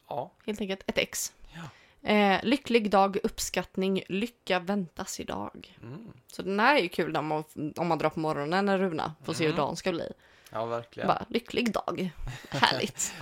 [0.08, 0.32] Ja.
[0.46, 1.32] Helt enkelt ett X.
[1.52, 1.62] Ja.
[2.10, 5.78] Eh, lycklig dag, uppskattning, lycka väntas idag.
[5.82, 6.12] Mm.
[6.26, 7.44] Så den här är ju kul om man,
[7.76, 9.14] om man drar på morgonen en runa.
[9.24, 9.56] Får se hur Mm.
[9.64, 10.12] dagen ska bli.
[10.50, 11.06] Ja, verkligen.
[11.06, 12.10] Bara, lycklig dag.
[12.48, 13.14] Härligt.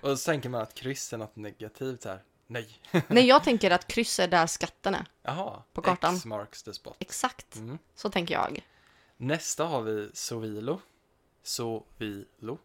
[0.00, 2.22] Och så tänker man att kryss är något negativt här.
[2.46, 2.80] Nej.
[3.08, 5.06] Nej, jag tänker att kryss är där skatten är.
[5.22, 5.62] Jaha.
[5.72, 6.14] På kartan.
[6.16, 6.96] X marks the spot.
[6.98, 7.56] Exakt.
[7.56, 7.78] Mm.
[7.94, 8.66] Så tänker jag.
[9.16, 10.80] Nästa har vi Sovilo.
[11.42, 12.58] Sovilo.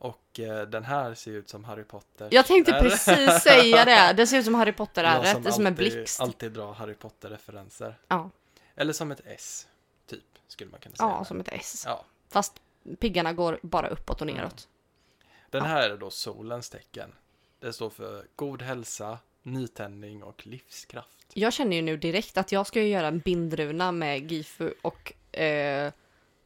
[0.00, 2.28] Och eh, den här ser ut som Harry Potter.
[2.30, 4.12] Jag tänkte Är- precis säga det.
[4.16, 5.42] Det ser ut som Harry Potter är rätt.
[5.42, 6.20] Det är som en blixt.
[6.20, 7.98] alltid drar Harry Potter-referenser.
[8.08, 8.30] Ja.
[8.76, 9.68] Eller som ett S,
[10.06, 11.08] typ, skulle man kunna säga.
[11.08, 11.82] ja, som ett S.
[11.86, 12.04] Ja.
[12.28, 12.60] Fast
[13.00, 14.68] piggarna går bara uppåt och neråt.
[15.50, 15.68] Den Ja.
[15.68, 17.12] här är då solens tecken.
[17.58, 21.16] Det står för god hälsa, nytändning och livskraft.
[21.34, 25.92] Jag känner ju nu direkt att jag ska göra en bindruna med Gifu och eh,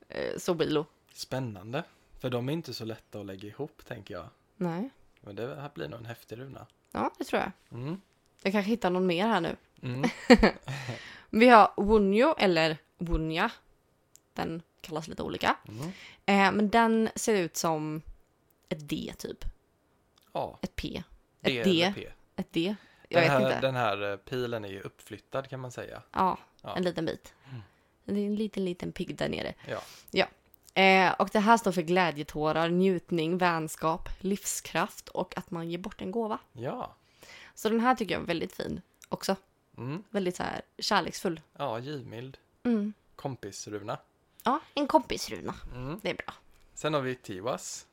[0.08, 0.86] eh, Sobilo.
[1.12, 1.82] Spännande.
[2.24, 4.28] För de är inte så lätta att lägga ihop, tänker jag.
[4.56, 4.90] Nej.
[5.20, 6.66] Men det här blir nog en häftig runa.
[6.92, 7.78] Ja, det tror jag.
[7.80, 8.00] Mm.
[8.42, 9.56] Jag kanske hittar någon mer här nu.
[9.82, 10.10] Mm.
[11.30, 13.50] Vi har Wunjo eller Wunja.
[14.32, 15.56] Den kallas lite olika.
[15.68, 15.84] Mm.
[16.26, 18.02] Eh, men den ser ut som
[18.68, 19.44] ett D typ.
[20.32, 21.02] Ja, Ett P.
[21.40, 21.92] D Ett D.
[21.96, 22.08] P.
[22.36, 22.74] Ett D.
[23.08, 23.60] Jag Den vet här, inte.
[23.66, 26.02] den här eh, pilen är ju uppflyttad kan man säga.
[26.12, 26.76] Ja, Ja.
[26.76, 27.34] en liten bit.
[27.50, 27.62] Mm.
[28.04, 29.54] Det är en liten, liten pigg där nere.
[30.10, 30.26] Ja.
[30.74, 36.00] Eh, och det här står för glädjetårar, njutning, vänskap, livskraft och att man ger bort
[36.02, 36.38] en gåva.
[36.52, 36.94] Ja.
[37.54, 39.36] Så den här tycker jag är väldigt fin också.
[39.78, 40.02] Mm.
[40.10, 41.40] Väldigt så här kärleksfull.
[41.56, 42.38] Ja, givmild.
[42.62, 42.92] Mm.
[43.16, 43.98] Kompisruna.
[44.44, 45.54] Ja, en kompisruna.
[45.74, 46.00] Mm.
[46.02, 46.34] Det är bra.
[46.74, 47.86] Sen har vi Tiwas.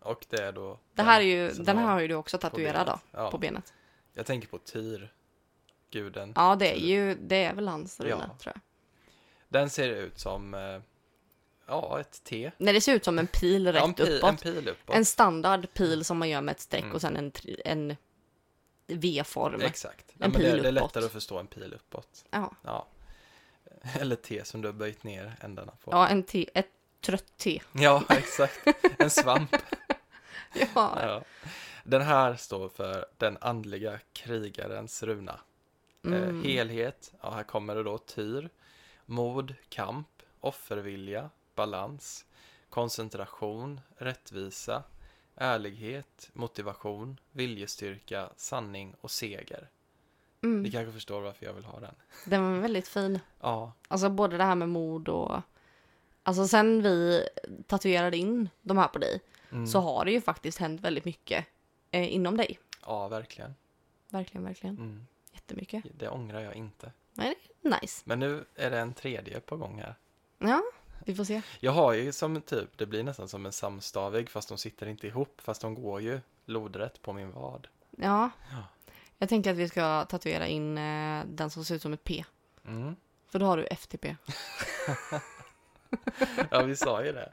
[0.00, 0.78] Och det är då...
[0.94, 2.98] Det här är ju, den här har ju du också tatuerad då.
[3.10, 3.30] Ja.
[3.30, 3.72] på benet.
[4.12, 5.12] Jag tänker på Tyr.
[5.90, 6.32] Guden.
[6.36, 8.36] Ja, det är ju, det är väl hans runa, Ja.
[8.38, 8.60] tror jag.
[9.48, 10.54] Den ser ut som...
[11.68, 12.50] eh, Ja, ett T.
[12.58, 14.30] Nej, det ser ut som en pil rätt ja, en, pil, uppåt.
[14.30, 14.96] en pil uppåt.
[14.96, 16.94] En standard pil som man gör med ett streck Mm.
[16.94, 17.32] och sen en,
[17.64, 17.96] en
[18.86, 19.60] V-form.
[19.60, 20.04] Exakt.
[20.18, 20.82] Ja, En men det, pil det är uppåt.
[20.82, 22.24] lättare att förstå en pil uppåt.
[22.30, 22.52] Ja.
[22.62, 22.86] Ja.
[24.00, 25.90] Eller T som du har böjt ner ändarna på.
[25.92, 27.60] ja, en te, ett trött te.
[27.72, 28.60] Ja, exakt.
[28.98, 29.56] En svamp.
[30.74, 30.98] Ja.
[31.02, 31.22] Ja.
[31.84, 35.40] Den här står för den andliga krigarens runa.
[36.04, 36.22] Mm.
[36.38, 38.48] Eh, helhet, ja, här kommer det då tyr,
[39.06, 40.08] mod, kamp,
[40.40, 42.24] offervilja, balans,
[42.70, 44.82] koncentration, rättvisa,
[45.36, 49.68] ärlighet, motivation, viljestyrka, sanning och seger.
[50.40, 50.70] Ni Mm.
[50.70, 51.94] kanske förstår varför jag vill ha den.
[52.24, 53.20] Den var väldigt fin.
[53.40, 55.40] Ja, Alltså både det här med mod och...
[56.22, 57.28] Alltså sen vi
[57.66, 59.66] tatuerade in de här på dig mm.
[59.66, 61.46] så har det ju faktiskt hänt väldigt mycket
[61.90, 62.58] eh, inom dig.
[62.86, 63.54] ja verkligen.
[64.08, 64.76] Verkligen, verkligen.
[64.76, 65.06] Mm.
[65.32, 65.84] Jättemycket.
[65.98, 66.92] Det ångrar jag inte.
[67.16, 67.34] Är
[67.80, 68.02] nice.
[68.04, 69.94] Men nu är det en tredje på gång här.
[70.38, 70.62] Ja,
[71.08, 71.42] vi får se.
[71.60, 75.06] Jag har ju som typ, det blir nästan som en samstavig fast de sitter inte
[75.06, 77.68] ihop fast de går ju lodrätt på min vad.
[77.90, 78.30] Ja.
[78.50, 78.64] Ja.
[79.18, 82.24] Jag tänker att vi ska tatuera in eh, den som ser ut som ett P.
[82.66, 82.96] Mm.
[83.28, 84.16] För då har du FTP.
[86.50, 87.32] Ja, vi sa ju det.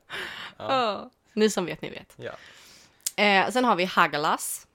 [0.58, 0.82] Ja.
[0.84, 1.10] Ja.
[1.34, 2.14] Ni som vet, ni vet.
[2.18, 2.32] ja.
[3.24, 4.68] Eh, sen har vi Hagalas.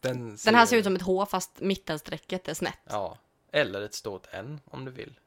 [0.00, 2.78] Den, Den här ser ut som ett H fast mittenstrecket är snett.
[2.84, 3.18] Ja,
[3.52, 5.18] eller ett stort N om du vill.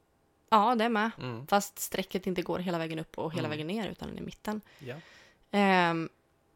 [0.54, 1.10] Ja, det är med.
[1.18, 1.46] Mm.
[1.46, 3.50] Fast strecket inte går hela vägen upp och hela Mm.
[3.50, 4.60] vägen ner utan den är i mitten.
[4.78, 4.94] Ja.
[5.50, 6.08] Ehm,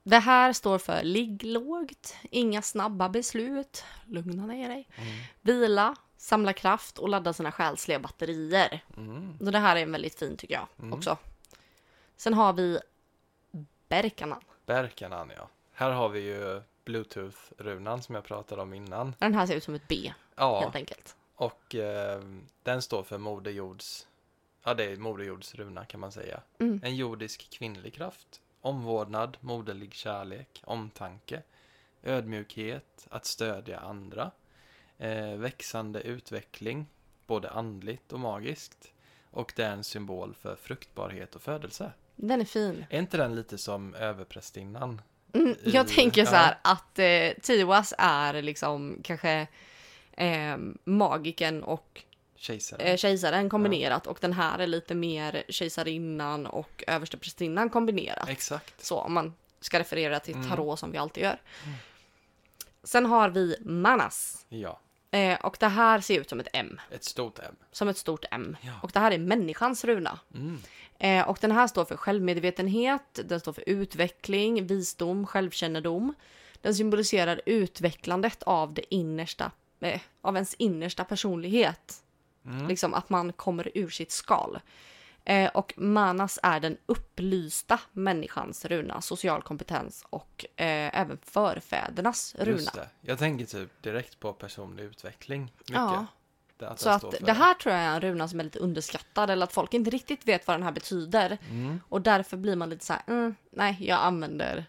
[0.03, 5.09] det här står för ligg lågt, inga snabba beslut, lugna ner dig, Mm.
[5.41, 8.85] vila, samla kraft och ladda sina själsliga batterier.
[8.97, 9.39] Mm.
[9.39, 10.93] Så det här är väldigt fint tycker jag Mm.
[10.93, 11.17] också.
[12.17, 12.79] Sen har vi
[13.89, 14.41] Berkanan.
[14.67, 15.49] Berkanan, ja.
[15.73, 19.15] Här har vi ju Bluetooth-runan som jag pratade om innan.
[19.19, 21.17] Den här ser ut som ett B Ja, helt enkelt.
[21.39, 22.23] Och eh,
[22.63, 24.07] den står för Moder Jords...
[24.65, 26.41] Ja, det är Moder Jords runa kan man säga.
[26.59, 26.81] Mm.
[26.85, 28.41] En jordisk kvinnlig kraft.
[28.61, 31.43] Omvårdnad, moderlig kärlek, omtanke,
[32.03, 34.31] ödmjukhet, att stödja andra,
[34.99, 36.87] eh, växande utveckling,
[37.27, 38.93] både andligt och magiskt.
[39.31, 41.93] Och det är en symbol för fruktbarhet och födelse.
[42.17, 42.87] Den är fin.
[42.91, 45.03] Är inte den lite som överprästinnan?
[45.33, 46.39] Mm, jag I- tänker så ja.
[46.39, 49.47] här att eh, Tiwas är liksom kanske
[50.19, 52.03] eh, magiken och
[52.37, 52.87] Kejsaren?
[52.87, 58.29] eh, kejsaren kombinerat och den här är lite mer kejsarinnan och översteprästinnan kombinerat.
[58.29, 58.85] Exakt.
[58.85, 60.49] Så om man ska referera till Mm.
[60.49, 61.41] tarot som vi alltid gör.
[62.83, 64.47] Sen har vi Manas.
[64.49, 66.81] Ja, Eh, och det här ser ut som ett M.
[66.91, 67.57] ett stort M.
[67.73, 68.57] Som ett stort M.
[68.61, 68.73] Ja.
[68.83, 70.19] Och det här är människans runa.
[70.35, 70.59] Mm.
[70.99, 76.15] Eh, och den här står för självmedvetenhet, den står för utveckling, visdom, självkännedom.
[76.63, 82.03] Den symboliserar utvecklandet av det innersta, eh, av ens innersta personlighet.
[82.45, 82.69] Mm.
[82.69, 84.61] Liksom att man kommer ur sitt skal.
[85.25, 92.51] Eh, och Manas är den upplysta människans runa, social kompetens och eh, även förfädernas runa.
[92.51, 92.89] Just det.
[93.01, 95.43] Jag tänker typ direkt på personlig utveckling.
[95.43, 95.75] Mycket.
[95.75, 96.07] Ja.
[96.57, 98.59] Det, att Så att för det här tror jag är en runa som är lite
[98.59, 101.39] underskattad eller att folk inte riktigt vet vad den här betyder.
[101.51, 101.81] Mm.
[101.89, 104.67] Och därför blir man lite så här, mm, nej, jag använder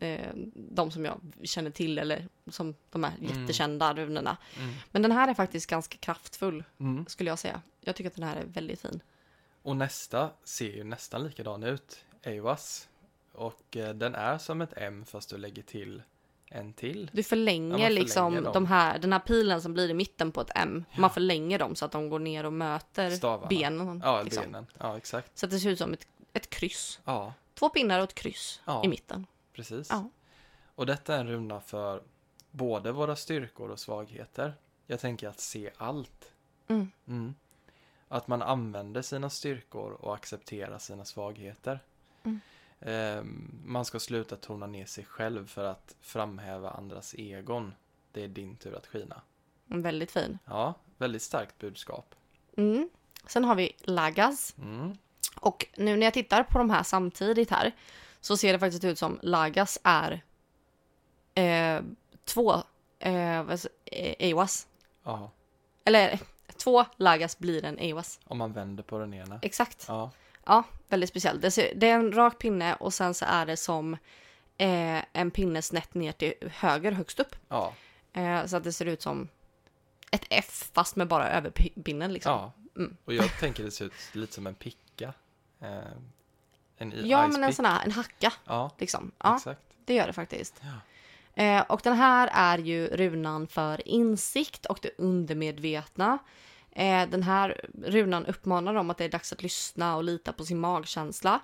[0.00, 3.40] eh, de som jag känner till eller som de här Mm.
[3.42, 4.36] jättekända runorna.
[4.58, 4.74] Mm.
[4.90, 7.06] Men den här är faktiskt ganska kraftfull, Mm.
[7.08, 7.62] skulle jag säga.
[7.80, 9.00] Jag tycker att den här är väldigt fin.
[9.62, 12.04] Och nästa ser ju nästan likadan ut.
[12.22, 12.88] Eivas.
[13.32, 16.02] Och eh, den är som ett M fast du lägger till
[16.52, 17.10] en till.
[17.12, 18.52] Du förlänger, Ja, liksom förlänger dem.
[18.52, 20.84] de här, den här pilen som blir i mitten på ett M.
[20.98, 23.48] Man förlänger dem så att de går ner och möter Stavarna.
[23.48, 24.00] benen.
[24.04, 24.42] Ja, liksom.
[24.44, 24.66] benen.
[24.78, 25.38] Ja, exakt.
[25.38, 27.00] Så att det ser ut som ett, ett kryss.
[27.04, 28.84] Ja, Två pinnar och ett kryss Ja.
[28.84, 29.26] i mitten.
[29.60, 29.90] Precis.
[29.90, 30.10] Ja.
[30.74, 32.02] Och detta är en runda för
[32.50, 34.54] både våra styrkor och svagheter.
[34.86, 36.32] Jag tänker att se allt.
[36.68, 36.90] Mm.
[37.06, 37.34] Mm.
[38.08, 41.80] Att man använder sina styrkor och accepterar sina svagheter.
[42.22, 42.40] Mm.
[42.80, 47.74] Ehm, man ska sluta tona ner sig själv för att framhäva andras egon.
[48.12, 49.22] Det är din tur att skina.
[49.64, 50.38] Väldigt fin.
[50.44, 52.14] Ja, väldigt starkt budskap.
[52.56, 52.90] Mm.
[53.26, 54.54] Sen har vi Lagas.
[54.58, 54.98] Mm.
[55.40, 57.72] Och nu när jag tittar på de här samtidigt här
[58.20, 60.22] så ser det faktiskt ut som Lagas är
[61.34, 61.80] eh,
[62.24, 62.54] två
[62.98, 64.66] eh, säger- eh, Ewas.
[65.04, 65.30] Ja,
[65.84, 66.20] Eller
[66.56, 68.20] två Lagas blir en Ewas.
[68.24, 69.38] om man vänder på den ena.
[69.42, 69.84] Exakt.
[69.88, 70.10] Ja,
[70.46, 71.42] Ja, väldigt speciellt.
[71.42, 73.94] Det, ser, det är en rak pinne och sen så är det som
[74.56, 77.36] eh, en pinne snett ner till höger högst upp.
[77.48, 77.74] ja,
[78.12, 79.28] Eh, så att det ser ut som
[80.10, 82.32] ett F fast med bara överpinnen liksom.
[82.32, 82.52] ja.
[82.76, 82.96] Mm.
[83.04, 85.12] Och jag tänker det ser ut lite som en picka.
[85.60, 86.12] Ehm,
[86.80, 89.12] en Ja, men en sån här, en hacka Ja, liksom.
[89.18, 89.60] Ja, exakt.
[89.84, 90.60] det gör det faktiskt.
[90.62, 91.42] Ja.
[91.42, 96.18] Eh, och den här är ju runan för insikt och det undermedvetna.
[96.72, 100.44] Eh, den här runan uppmanar om att det är dags att lyssna och lita på
[100.44, 101.40] sin magkänsla.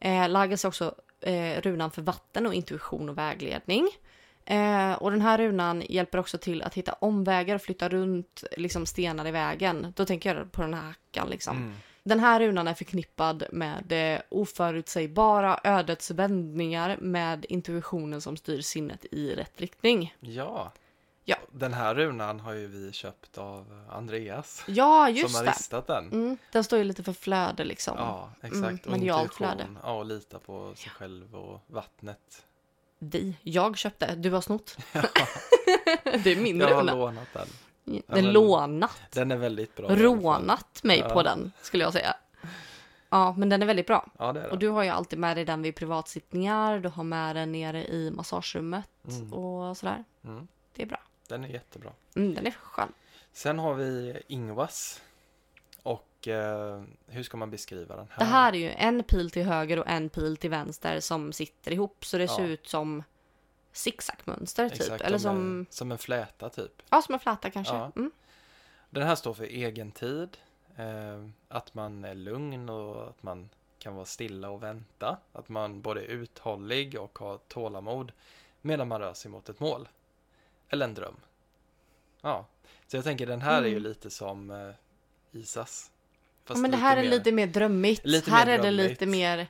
[0.00, 3.88] Eh, Lagas är också eh, runan för vatten och intuition och vägledning.
[4.44, 8.86] Eh, och den här runan hjälper också till att hitta omvägar och flytta runt liksom,
[8.86, 9.92] stenar i vägen.
[9.96, 11.56] Då tänker jag på den här hackan liksom.
[11.56, 11.72] Mm.
[12.04, 19.04] Den här runan är förknippad med eh, oförutsägbara ödets vändningar med intuitionen som styr sinnet
[19.10, 20.16] i rätt riktning.
[20.20, 20.72] Ja.
[21.24, 21.36] Ja.
[21.52, 24.64] Den här runan har ju vi köpt av Andreas.
[24.66, 25.50] Ja, som just har det.
[25.50, 26.12] ristat den.
[26.12, 27.94] Mm, den står ju lite för flöde liksom.
[27.98, 28.86] Ja, exakt.
[28.86, 29.66] Mm, och flöde.
[29.82, 32.46] Ja, och lita på sig själv och vattnet.
[32.98, 34.76] Vi, jag köpte, du har snott.
[36.24, 36.94] det är min Jag har runa.
[36.94, 37.48] lånat den.
[37.84, 39.00] Den men- lånat.
[39.12, 39.88] Den är väldigt bra.
[39.88, 41.08] Rånat mig Ja.
[41.08, 42.16] på den, skulle jag säga.
[43.08, 44.06] Ja, men den är väldigt bra.
[44.18, 44.58] Ja, det är Och den.
[44.58, 48.10] du har ju alltid med dig den vid privatsittningar, du har med den nere i
[48.10, 49.32] massagerummet Mm.
[49.32, 50.04] och sådär.
[50.24, 50.48] Mm.
[50.76, 51.00] Det är bra.
[51.28, 51.90] Den är jättebra.
[52.16, 52.92] Mm, den är skön.
[53.32, 55.00] Sen har vi Ingvas.
[55.82, 58.18] Och eh, hur ska man beskriva den här?
[58.18, 61.70] Det här är ju en pil till höger och en pil till vänster som sitter
[61.72, 62.48] ihop så det ser Ja.
[62.48, 63.02] ut som
[63.72, 64.80] zigzagmönster typ.
[64.80, 66.82] Exakt, Eller som, en, som en fläta typ.
[66.90, 67.74] ja, som en fläta kanske.
[67.74, 67.92] Ja.
[67.96, 68.10] Mm.
[68.90, 70.36] Den här står för egen tid.
[70.76, 75.18] Eh, att man är lugn och att man kan vara stilla och vänta.
[75.32, 78.12] Att man både är uthållig och har tålamod
[78.60, 79.88] medan man rör sig mot ett mål.
[80.68, 81.16] Eller en dröm.
[82.20, 82.46] Ja,
[82.86, 83.82] så jag tänker den här är ju Mm.
[83.82, 84.70] lite som eh,
[85.32, 85.90] Isas.
[85.90, 88.04] Ja, Fast men det här är mer- lite mer drömmigt.
[88.06, 88.90] lite här mer är det drömmigt.
[88.90, 89.48] lite mer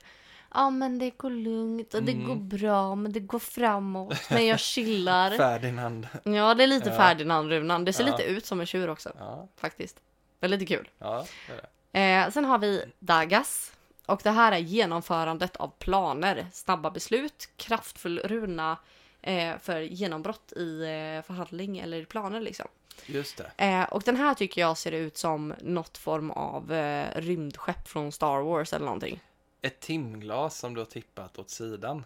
[0.55, 2.27] Ja men det går lugnt och det Mm.
[2.29, 5.31] går bra men det går framåt men jag chillar.
[5.37, 6.09] Ferdinand.
[6.23, 6.97] ja det är lite Ja.
[6.97, 7.85] Ferdinand-runan.
[7.85, 8.11] Det ser Ja.
[8.11, 9.97] lite ut som en tjur också Ja, faktiskt.
[10.41, 10.89] Lite kul.
[10.99, 12.23] ja, det är det.
[12.25, 13.73] Eh, sen har vi Dagas.
[14.07, 18.77] Och det här är genomförandet av planer, snabba beslut, kraftfull runa
[19.23, 22.67] eh, för genombrott i eh, förhandling eller i planer liksom.
[23.07, 23.65] Just det.
[23.67, 28.13] Eh, och den här tycker jag ser ut som något form av eh, rymdskepp från
[28.13, 29.21] Star Wars eller någonting.
[29.63, 31.97] Ett timglas som du har tippat åt sidan.
[31.99, 32.05] Kan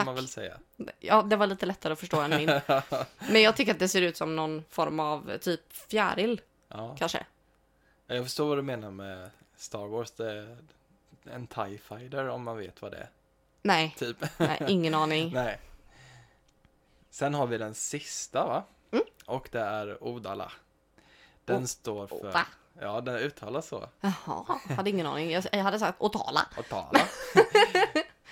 [0.00, 0.06] Tack.
[0.06, 0.58] man väl säga.
[1.00, 2.46] Ja, det var lite lättare att förstå än min.
[3.32, 6.96] Men jag tycker att det ser ut som någon form av typ fjäril Ja.
[6.98, 7.26] kanske.
[8.06, 10.10] Jag förstår vad du menar med Star Wars.
[10.10, 10.56] Det
[11.24, 13.10] en TIE fighter om man vet vad det är.
[13.62, 14.16] Nej, Typ.
[14.38, 15.30] nej ingen aning.
[15.34, 15.58] Nej.
[17.10, 18.64] Sen har vi den sista va?
[18.92, 19.04] Mm.
[19.26, 20.52] Och det är Odala.
[21.44, 22.32] Den O- står för...
[22.32, 22.46] Va?
[22.80, 23.88] Ja, den uttalas så.
[24.00, 25.30] Jaha, hade ingen aning.
[25.30, 26.46] Jag, hade sagt Otala.
[26.58, 27.00] Odala.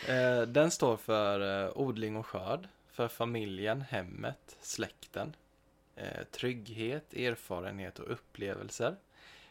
[0.09, 2.69] Eh, den står för eh, odling och skörd.
[2.91, 5.37] För familjen, hemmet, släkten.
[5.97, 8.97] Eh, trygghet, erfarenhet och upplevelser.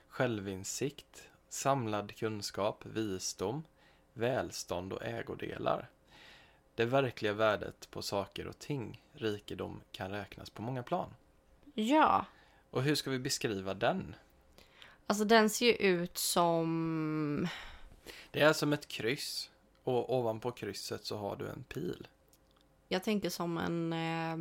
[0.08, 3.64] Självinsikt, samlad kunskap, visdom,
[4.14, 5.90] välstånd och ägodelar.
[6.76, 11.14] Det verkliga värdet på saker och ting, rikedom, kan räknas på många plan.
[11.74, 12.26] Ja,
[12.70, 14.16] Och hur ska vi beskriva den?
[15.12, 17.48] Alltså den ser ju ut som...
[18.32, 19.50] Det är som ett kryss.
[19.84, 22.08] Och ovanpå krysset så har du en pil.
[22.88, 23.94] Jag tänker som en...
[23.94, 24.34] Eh,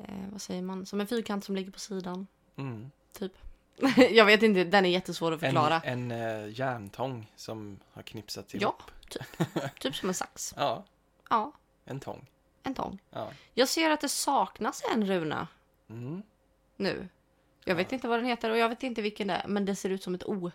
[0.00, 0.86] eh, vad säger man?
[0.86, 2.26] Som en fyrkant som ligger på sidan.
[2.56, 2.90] Mm.
[4.10, 5.80] jag vet inte, den är jättesvår att förklara.
[5.80, 8.60] En, en eh, järntång som har knipsats Ja.
[8.60, 8.82] ihop.
[9.80, 10.54] Typ som en sax.
[10.56, 10.84] Ja,
[11.30, 11.52] Ja,
[11.84, 12.26] en tång.
[12.62, 12.98] en tång.
[13.10, 13.28] Ja.
[13.54, 15.48] Jag ser att det saknas en runa
[15.88, 16.22] Mm.
[16.76, 17.08] nu.
[17.68, 19.74] Jag vet inte vad den heter och jag vet inte vilken det är, men det
[19.76, 20.50] ser ut som ett O.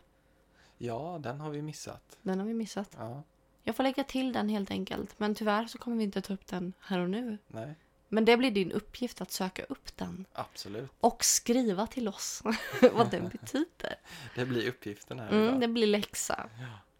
[0.77, 2.17] ja, den har vi missat.
[2.21, 2.95] Den har vi missat.
[2.99, 3.23] Ja,
[3.63, 6.47] Jag får lägga till den helt enkelt, men tyvärr så kommer vi inte ta upp
[6.47, 7.37] den här och nu.
[7.47, 7.75] nej,
[8.09, 10.91] Men det blir din uppgift att söka upp den absolut.
[10.99, 12.43] och skriva till oss
[12.93, 13.95] vad den betyder.
[14.35, 15.59] Det blir uppgiften här Mm, idag.
[15.61, 16.49] det blir läxa.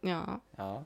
[0.02, 0.40] Ja.
[0.58, 0.86] Ja.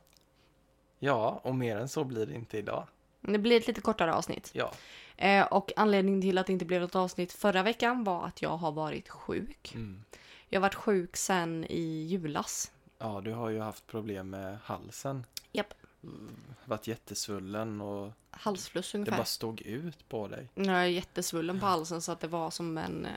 [0.99, 2.87] ja, och mer än så blir det inte idag.
[3.27, 4.49] Det blir ett lite kortare avsnitt.
[4.53, 4.71] Ja,
[5.17, 8.57] Eh, och anledningen till att det inte blev något avsnitt förra veckan var att jag
[8.57, 9.71] har varit sjuk.
[9.75, 10.03] mm.
[10.49, 12.71] Jag har varit sjuk sen i julas.
[12.97, 15.25] ja du har ju haft problem med halsen.
[15.51, 15.73] Japp.
[16.03, 16.35] Mm,
[16.65, 19.17] Varit jättesvullen och Halsfluss det ungefär.
[19.17, 20.49] bara stod ut på dig.
[20.55, 23.07] Jag är jättesvullen på halsen så att det var som en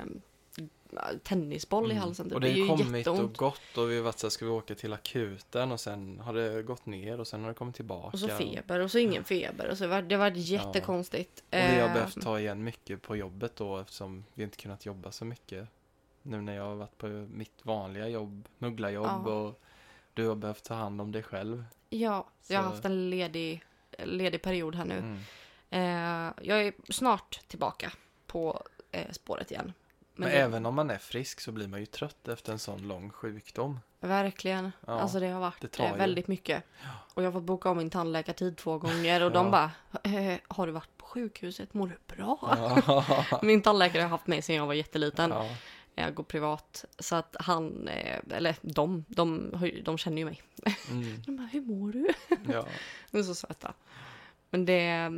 [1.23, 2.29] tennisboll i halsen.
[2.29, 2.37] Det, Mm.
[2.37, 3.37] och det har ju kommit och jätteont.
[3.37, 6.35] gått och vi har varit så här, ska vi åka till akuten och sen har
[6.35, 8.09] det gått ner och sen har det kommit tillbaka.
[8.13, 9.69] Och så feber och så ingen feber.
[9.71, 11.39] Och så var, det var jättekonstigt.
[11.41, 14.87] Och vi har Eh, behövt ta igen mycket på jobbet då eftersom vi inte kunnat
[14.87, 15.69] jobba så mycket.
[16.23, 19.33] Nu när jag har varit på mitt vanliga jobb, mugglarjobb Ja.
[19.33, 19.61] och
[20.15, 21.65] du har behövt ta hand om dig själv.
[21.91, 23.65] Ja, jag har Så- haft en ledig,
[23.99, 24.99] ledig period här nu.
[24.99, 25.19] Mm.
[25.71, 27.93] Eh, jag är snart tillbaka
[28.27, 29.73] på eh, spåret igen.
[30.19, 32.89] Men, det- även om man är frisk så blir man ju trött efter en sån
[32.89, 33.81] lång sjukdom.
[34.01, 34.73] Verkligen.
[34.87, 36.65] Ja, Alltså det har varit det eh, väldigt mycket.
[37.15, 39.51] Och jag har fått boka om min tandläkartid två gånger och de Ja.
[39.51, 39.71] bara
[40.15, 41.75] eh, Har du varit på sjukhuset?
[41.75, 42.57] Mår du bra?
[43.43, 45.31] Min tandläkare har haft mig sedan jag var jätteliten.
[45.31, 45.49] ja.
[45.95, 46.85] Jag går privat.
[46.99, 49.51] Så att han, eh, eller de, de,
[49.85, 50.43] de känner ju mig.
[50.91, 51.23] Mm.
[51.27, 52.09] De bara, hur mår du?
[53.11, 53.75] De är så söta.
[54.51, 55.11] Men det,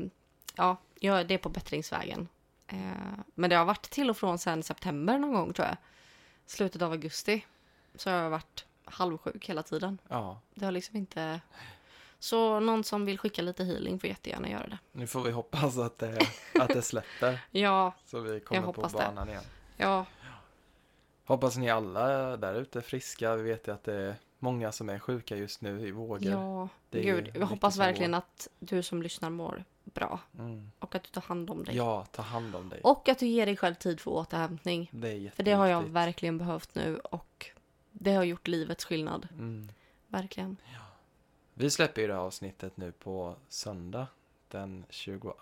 [0.56, 2.28] ja, det är på bättringsvägen.
[2.70, 5.76] Eh, men det har varit till och från sen september någon gång tror jag.
[6.46, 7.46] Slutet av augusti.
[7.94, 9.98] Så har jag varit halvsjuk hela tiden.
[10.08, 10.40] ja.
[10.54, 11.40] Det har liksom inte...
[12.18, 14.78] Så någon som vill skicka lite healing får jättegärna göra det.
[14.92, 16.18] Nu får vi hoppas att det,
[16.60, 17.40] att det släpper.
[17.50, 18.98] Ja, Så vi kommer på hoppas det.
[18.98, 19.42] banan igen.
[19.76, 20.06] ja,
[21.24, 23.36] Hoppas ni alla där ute är friska.
[23.36, 26.30] Vi vet ju att det är många som är sjuka just nu i vågor.
[26.30, 26.68] ja.
[26.90, 30.20] Det Gud, jag hoppas verkligen att du som lyssnar mår bra.
[30.38, 30.70] Mm.
[30.78, 31.76] Och att du tar hand om dig.
[31.76, 32.80] Ja, ta hand om dig.
[32.84, 34.90] Och att du ger dig själv tid för återhämtning.
[34.92, 35.30] Det är.
[35.30, 37.46] För det har jag verkligen behövt nu och
[37.92, 39.28] det har gjort livets skillnad.
[39.32, 39.68] Mm.
[40.06, 40.56] Verkligen.
[41.54, 44.06] Vi släpper ju det här avsnittet nu på söndag.
[44.48, 45.34] Den 22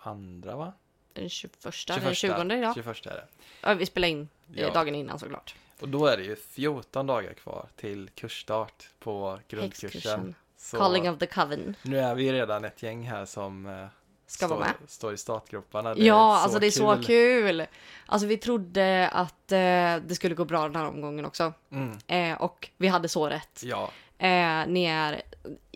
[0.43, 0.73] va?
[1.13, 1.51] Den 21,
[1.87, 2.75] den 20 idag.
[2.75, 3.27] 21 är det.
[3.61, 4.73] Ja, vi spelar in eh, Ja.
[4.73, 5.55] dagen innan såklart.
[5.79, 10.35] Och då är det ju 14 dagar kvar till kursstart på grundkursen.
[10.71, 11.75] Calling of the Coven.
[11.81, 13.87] nu är vi redan ett gäng här som eh,
[14.29, 14.75] Ska står, vara med.
[14.87, 15.93] står i startgroparna.
[15.93, 17.65] Det ja, är så alltså det är så kul.
[18.05, 19.57] Alltså vi trodde att eh,
[20.07, 21.53] det skulle gå bra den här omgången också.
[21.71, 21.97] Mm.
[22.07, 23.61] Eh, och vi hade så rätt.
[23.63, 25.21] Ja, Eh, ni är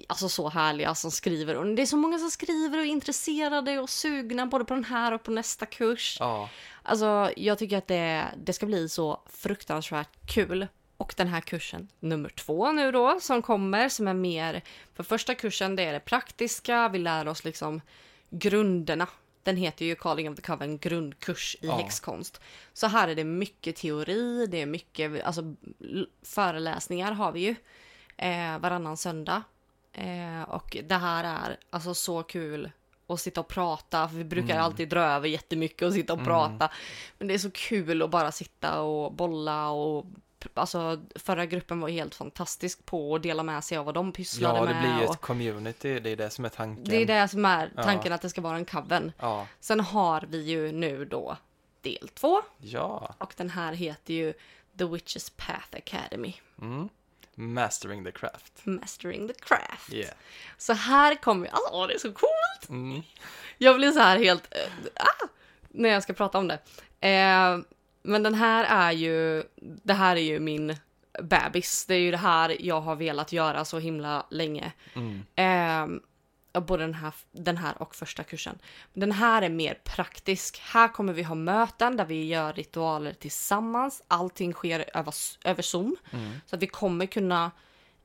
[0.08, 1.56] alltså så härliga som skriver.
[1.56, 4.84] Och det är så många som skriver och är intresserade och sugna både på den
[4.84, 6.18] här och på nästa kurs.
[6.20, 6.50] ja,
[6.84, 10.68] Alltså jag tycker att det, det ska bli så fruktansvärt kul.
[10.98, 14.62] Och den här kursen nummer två nu då som kommer som är mer
[14.94, 17.82] för första kursen det är det praktiska, vi lär oss liksom
[18.34, 19.08] grunderna.
[19.43, 21.76] Den heter ju Calling of the Coven grundkurs i Ja.
[21.78, 22.41] häxkonst.
[22.74, 25.56] Så här är det mycket teori, det är mycket, alltså
[26.24, 27.56] föreläsningar har vi ju
[28.17, 29.43] eh, varannan söndag.
[29.93, 32.72] Eh, och det här är alltså så kul
[33.08, 34.63] att sitta och prata, för vi brukar Mm.
[34.65, 36.69] alltid dra över jättemycket och sitta och prata.
[37.17, 40.06] Men det är så kul att bara sitta och bolla och
[40.53, 44.60] Alltså förra gruppen var helt fantastisk på att dela med sig av vad de pysslade
[44.60, 44.82] ja det med.
[44.84, 45.99] blir ju ett community.
[45.99, 46.84] Det är det som är tanken.
[46.84, 47.84] det är det som är Ja.
[47.84, 49.12] tanken att det ska vara en coven.
[49.19, 51.38] Ja, Sen har vi ju nu då
[51.82, 53.15] del två ja.
[53.17, 54.34] och den här heter ju
[54.77, 56.34] The Witches Path Academy.
[56.62, 56.89] Mm.
[57.36, 58.53] Mastering the craft.
[58.65, 59.93] Mastering the Craft.
[59.93, 60.13] Yeah.
[60.58, 62.70] Så här kommer, alltså åh, det är så coolt!
[62.70, 63.01] Mm.
[63.57, 64.53] Jag blir så här helt,
[64.95, 65.28] ah,
[65.70, 66.59] när jag ska prata om det.
[67.07, 67.57] Eh,
[68.04, 70.76] men den här är ju, det här är ju min
[71.22, 71.86] bebis.
[71.86, 74.72] Det är ju det här jag har velat göra så himla länge.
[74.93, 75.24] Mm.
[75.36, 78.60] Eh, både den här, den här och första kursen.
[78.93, 80.60] Den här är mer praktisk.
[80.60, 84.04] Här kommer vi ha möten där vi gör ritualer tillsammans.
[84.08, 85.95] Allting sker över, över Zoom.
[86.12, 86.32] Mm.
[86.45, 87.51] Så att vi kommer kunna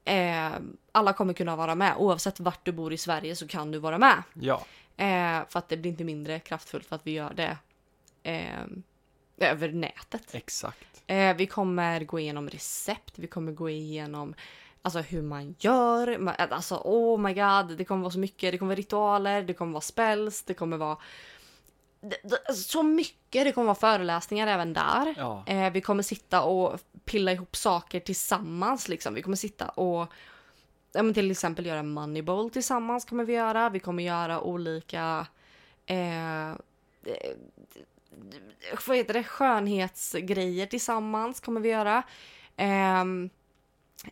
[0.05, 0.51] eh,
[0.93, 1.95] alla kommer kunna vara med.
[1.97, 4.23] Oavsett vart du bor i Sverige så kan du vara med.
[4.35, 4.63] Ja,
[4.99, 7.57] Eh, för att det blir inte mindre kraftfullt för att vi gör det
[8.23, 8.67] eh,
[9.41, 10.35] över nätet.
[10.35, 11.03] exakt.
[11.07, 14.35] Eh, vi kommer gå igenom recept, vi kommer gå igenom
[14.83, 18.59] Alltså hur man gör, ma- alltså oh my god, det kommer vara så mycket, det
[18.59, 20.99] kommer vara ritualer, det kommer vara spells, det kommer vara
[22.55, 25.15] så mycket, det kommer vara föreläsningar även där.
[25.17, 25.45] Ja.
[25.47, 29.15] Eh, vi kommer sitta och pilla ihop saker tillsammans liksom.
[29.15, 30.13] Vi kommer sitta och
[30.93, 33.71] ja, men till exempel göra Moneyball tillsammans kommer vi göra.
[33.71, 35.27] Vi kommer göra olika
[35.87, 36.55] eh, eh,
[38.87, 39.25] vad heter det?
[39.25, 42.03] skönhetsgrejer tillsammans kommer vi göra.
[42.57, 43.31] Ehm,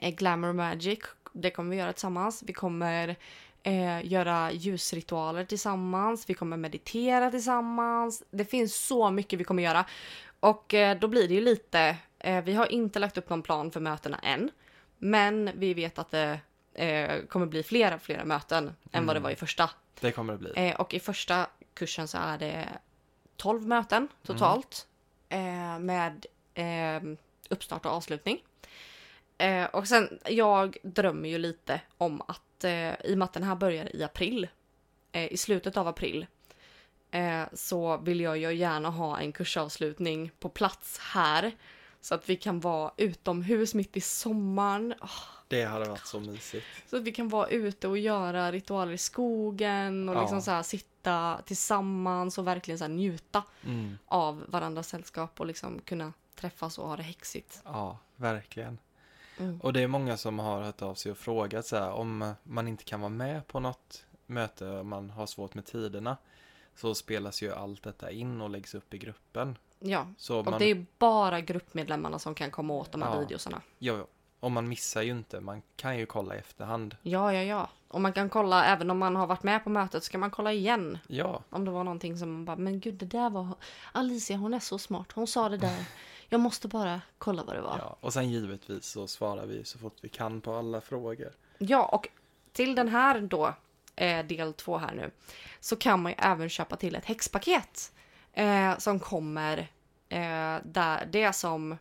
[0.00, 0.98] eh, Glamour Magic,
[1.32, 2.42] det kommer vi göra tillsammans.
[2.46, 3.16] Vi kommer
[3.62, 6.30] eh, göra ljusritualer tillsammans.
[6.30, 8.22] Vi kommer meditera tillsammans.
[8.30, 9.84] Det finns så mycket vi kommer göra.
[10.40, 13.70] Och eh, då blir det ju lite, eh, vi har inte lagt upp någon plan
[13.70, 14.50] för mötena än.
[14.98, 16.40] Men vi vet att det
[16.74, 19.70] eh, kommer bli flera, flera möten än vad det var i första.
[20.00, 20.52] Det kommer det bli.
[20.56, 22.68] Eh, och i första kursen så är det
[23.36, 24.86] 12 möten totalt.
[25.28, 27.02] Eh, med eh,
[27.48, 28.42] uppstart och avslutning.
[29.38, 32.42] Eh, och sen, jag drömmer ju lite om att
[33.04, 34.48] i och med att den här börjar i april,
[35.12, 36.26] i slutet av april,
[37.52, 41.52] så vill jag ju gärna ha en kursavslutning på plats här.
[42.00, 44.94] Så att vi kan vara utomhus mitt i sommaren.
[45.00, 46.66] Åh, Det hade varit så mysigt.
[46.86, 50.20] så att vi kan vara ute och göra ritualer i skogen och Ja.
[50.20, 53.98] liksom så här sitta tillsammans och verkligen så här njuta Mm.
[54.06, 57.60] av varandras sällskap och liksom kunna träffas och ha det häxigt.
[57.64, 58.78] Ja, verkligen.
[59.38, 59.60] Mm.
[59.60, 62.68] Och det är många som har hört av sig och frågat så här, om man
[62.68, 66.16] inte kan vara med på något möte och man har svårt med tiderna
[66.76, 69.58] så spelas ju allt detta in och läggs upp i gruppen.
[69.78, 73.20] Ja, Så och man, det är bara gruppmedlemmarna som kan komma åt de här Ja.
[73.20, 73.62] videosarna.
[73.78, 74.06] ja,
[74.40, 76.96] och man missar ju inte, man kan ju kolla i efterhand.
[77.02, 77.68] Ja, ja, ja.
[77.88, 80.30] Och man kan kolla, även om man har varit med på mötet, så kan man
[80.30, 80.98] kolla igen.
[81.06, 83.48] Ja, Om det var någonting som man bara, men gud, det där var...
[83.92, 85.12] Alicia, hon är så smart.
[85.14, 85.84] Hon sa det där.
[86.28, 87.78] Jag måste bara kolla vad det var.
[87.78, 87.96] ja.
[88.00, 91.30] Och sen givetvis så svarar vi så fort vi kan på alla frågor.
[91.58, 92.08] Ja, och
[92.52, 93.54] till den här då,
[93.96, 95.10] eh, del två här nu,
[95.60, 97.92] så kan man ju även köpa till ett häxpaket
[98.32, 99.58] eh, som kommer
[100.08, 101.76] eh, där det som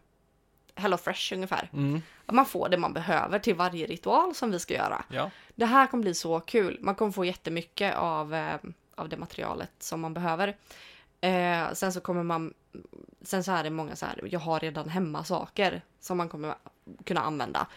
[0.75, 1.69] Hello Fresh ungefär.
[1.73, 2.01] Mm.
[2.25, 5.05] Man får det man behöver till varje ritual som vi ska göra.
[5.09, 6.77] Ja, Det här kommer bli så kul.
[6.81, 8.57] Man kommer få jättemycket av, eh,
[8.95, 10.57] av det materialet som man behöver.
[11.21, 12.53] Eh, sen så kommer man...
[13.21, 16.55] Sen så är det många så här, jag har redan hemma saker som man kommer
[17.03, 17.67] kunna använda.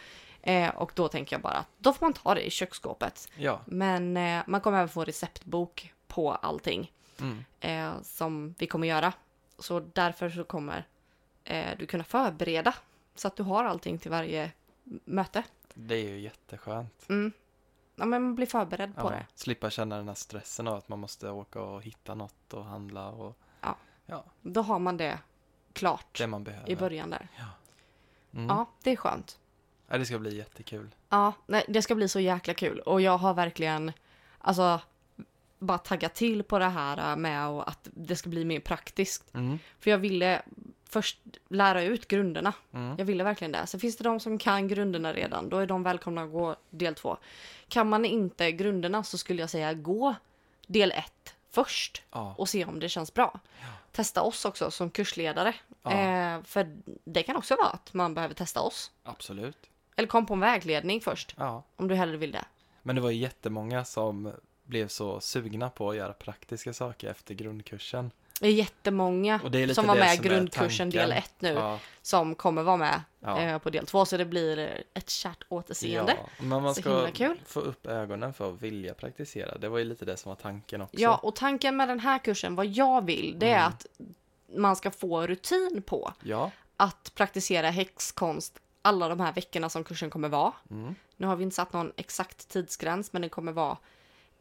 [0.43, 3.29] Eh, och då tänker jag bara att då får man ta det i köksskåpet.
[3.37, 7.45] ja, Men eh, man kommer även få receptbok på allting mm.
[7.61, 9.13] eh, som vi kommer göra.
[9.59, 10.87] Så därför så kommer
[11.45, 12.75] eh, du kunna förbereda
[13.19, 14.53] så att du har allting till varje
[15.05, 15.43] möte.
[15.75, 17.07] det är ju jätteskönt.
[17.09, 17.33] Mm.
[17.97, 19.27] Ja, men man blir förberedd på Ja, det.
[19.35, 23.09] slippa känna den här stressen av att man måste åka och hitta något och handla
[23.09, 23.77] och Ja.
[24.07, 25.19] ja, Då har man det
[25.73, 26.71] klart det man behöver.
[26.71, 27.29] i början där.
[28.33, 28.47] Mm.
[28.49, 29.39] Ja, det är skönt.
[29.89, 30.95] Ja, det ska bli jättekul.
[31.09, 32.81] Ja, nej, det ska bli så jäkla kul.
[32.81, 33.93] Och jag har verkligen,
[34.39, 34.81] alltså,
[35.59, 39.35] bara taggat till på det här med och att det ska bli mer praktiskt.
[39.35, 39.59] Mm.
[39.79, 40.43] För jag ville
[40.89, 41.19] först
[41.49, 42.53] lära ut grunderna.
[42.73, 42.95] Mm.
[42.99, 43.67] Jag ville verkligen det.
[43.67, 46.95] Så finns det de som kan grunderna redan, då är de välkomna att gå del
[46.95, 47.17] två.
[47.69, 50.15] Kan man inte grunderna så skulle jag säga gå
[50.67, 53.41] del ett först Ja, och se om det känns bra.
[53.93, 55.55] Testa oss också som kursledare.
[55.83, 55.91] Ja.
[55.93, 58.91] Eh, för det kan också vara att man behöver testa oss.
[59.05, 59.59] absolut.
[59.97, 61.63] Eller kom på en vägledning först, Ja.
[61.77, 62.45] om du hellre vill det.
[62.83, 64.33] Men det var jättemånga som
[64.65, 68.11] blev så sugna på att göra praktiska saker efter grundkursen.
[68.41, 71.19] Det är jättemånga Och det är som var med i grundkursen del tanken.
[71.19, 73.41] 1 nu Ja, som kommer vara med Ja.
[73.41, 76.15] eh, på del 2 så det blir ett kärt återseende.
[76.19, 76.29] ja.
[76.39, 79.59] Men man Så ska få upp ögonen för att vilja praktisera.
[79.59, 80.97] Det var ju lite det som var tanken också.
[81.01, 83.69] Ja, och tanken med den här kursen, vad jag vill, det är Mm.
[83.69, 83.87] att
[84.57, 86.51] man ska få rutin på Ja.
[86.77, 90.53] att praktisera häxkonst alla de här veckorna som kursen kommer vara.
[90.71, 90.95] Mm.
[91.17, 93.77] Nu har vi inte satt någon exakt tidsgräns, men det kommer vara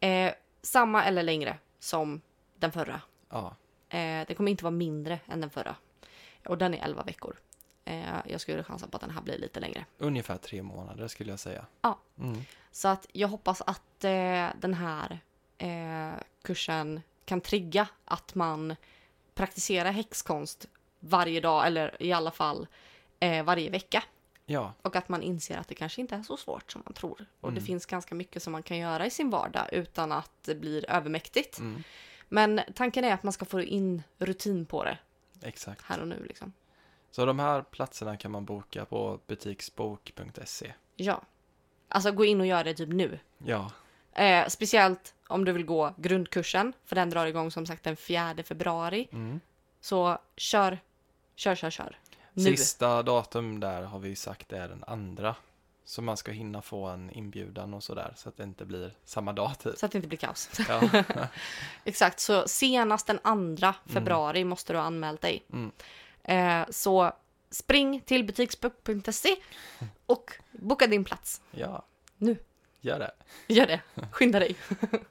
[0.00, 0.32] eh,
[0.62, 2.20] samma eller längre som
[2.58, 3.00] den förra.
[3.30, 3.56] Ja.
[3.90, 5.76] Eh, det kommer inte vara mindre än den förra.
[6.46, 7.36] Och den är 11 veckor.
[7.84, 9.84] Eh, jag skulle chansa på att den här blir lite längre.
[9.98, 11.66] Ungefär tre månader skulle jag säga.
[11.82, 11.98] Ja.
[12.18, 12.42] Mm.
[12.70, 15.20] Så att jag hoppas att eh, den här
[15.58, 18.76] eh, kursen kan trigga att man
[19.34, 20.66] praktiserar häxkonst
[21.00, 22.66] varje dag eller i alla fall
[23.20, 24.02] eh, varje vecka.
[24.46, 24.72] Ja.
[24.82, 27.26] Och att man inser att det kanske inte är så svårt som man tror.
[27.40, 27.66] Och det Mm.
[27.66, 31.58] finns ganska mycket som man kan göra i sin vardag utan att det blir övermäktigt.
[31.58, 31.82] Mm.
[32.28, 34.98] Men tanken är att man ska få in rutin på det
[35.42, 35.82] Exakt.
[35.84, 36.24] här och nu.
[36.28, 36.52] Liksom.
[37.10, 40.72] Så de här platserna kan man boka på butiksbok.se.
[40.96, 41.22] Ja.
[41.88, 43.18] Alltså gå in och gör det typ nu.
[43.38, 43.72] Ja.
[44.12, 48.34] Eh, speciellt om du vill gå grundkursen, för den drar igång som sagt den 4
[48.44, 49.08] februari.
[49.12, 49.40] Mm.
[49.80, 50.78] Så kör,
[51.34, 51.98] kör, kör, kör.
[52.32, 52.44] Nu.
[52.44, 55.36] Sista datum där har vi sagt är den andra.
[55.88, 59.32] Så man ska hinna få en inbjudan och sådär så att det inte blir samma
[59.32, 59.78] dag typ.
[59.78, 60.50] Så att det inte blir kaos.
[60.68, 61.04] Ja.
[61.84, 63.18] Exakt, så senast den
[63.56, 65.44] 2 februari måste du ha anmält dig.
[65.52, 65.72] Mm.
[66.22, 67.12] Eh, så
[67.50, 69.36] spring till butiksbook.se
[70.06, 71.40] och boka din plats.
[71.50, 71.84] ja,
[72.16, 72.36] Nu.
[72.80, 73.10] gör det.
[73.46, 73.80] Gör det,
[74.12, 74.56] skynda dig.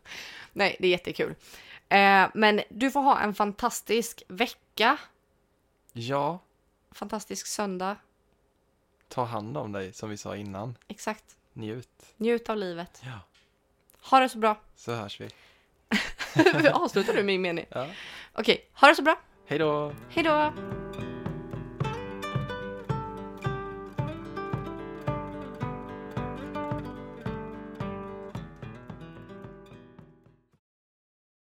[0.53, 1.35] Nej, det är jättekul.
[1.89, 4.97] Eh, men du får ha en fantastisk vecka,
[5.93, 6.39] Ja,
[6.91, 7.97] fantastisk söndag.
[9.07, 10.77] Ta hand om dig som vi sa innan.
[10.87, 11.23] Exakt.
[11.53, 11.89] Njut.
[12.17, 13.01] Njut av livet.
[13.05, 13.19] Ja,
[14.01, 14.57] Ha det så bra.
[14.75, 15.29] så hörs vi.
[16.73, 17.65] Avslutar du min mening?
[17.69, 17.87] Ja.
[18.33, 19.19] Okej, ha det så bra.
[19.45, 19.93] Hej då!
[20.09, 20.53] Hej då!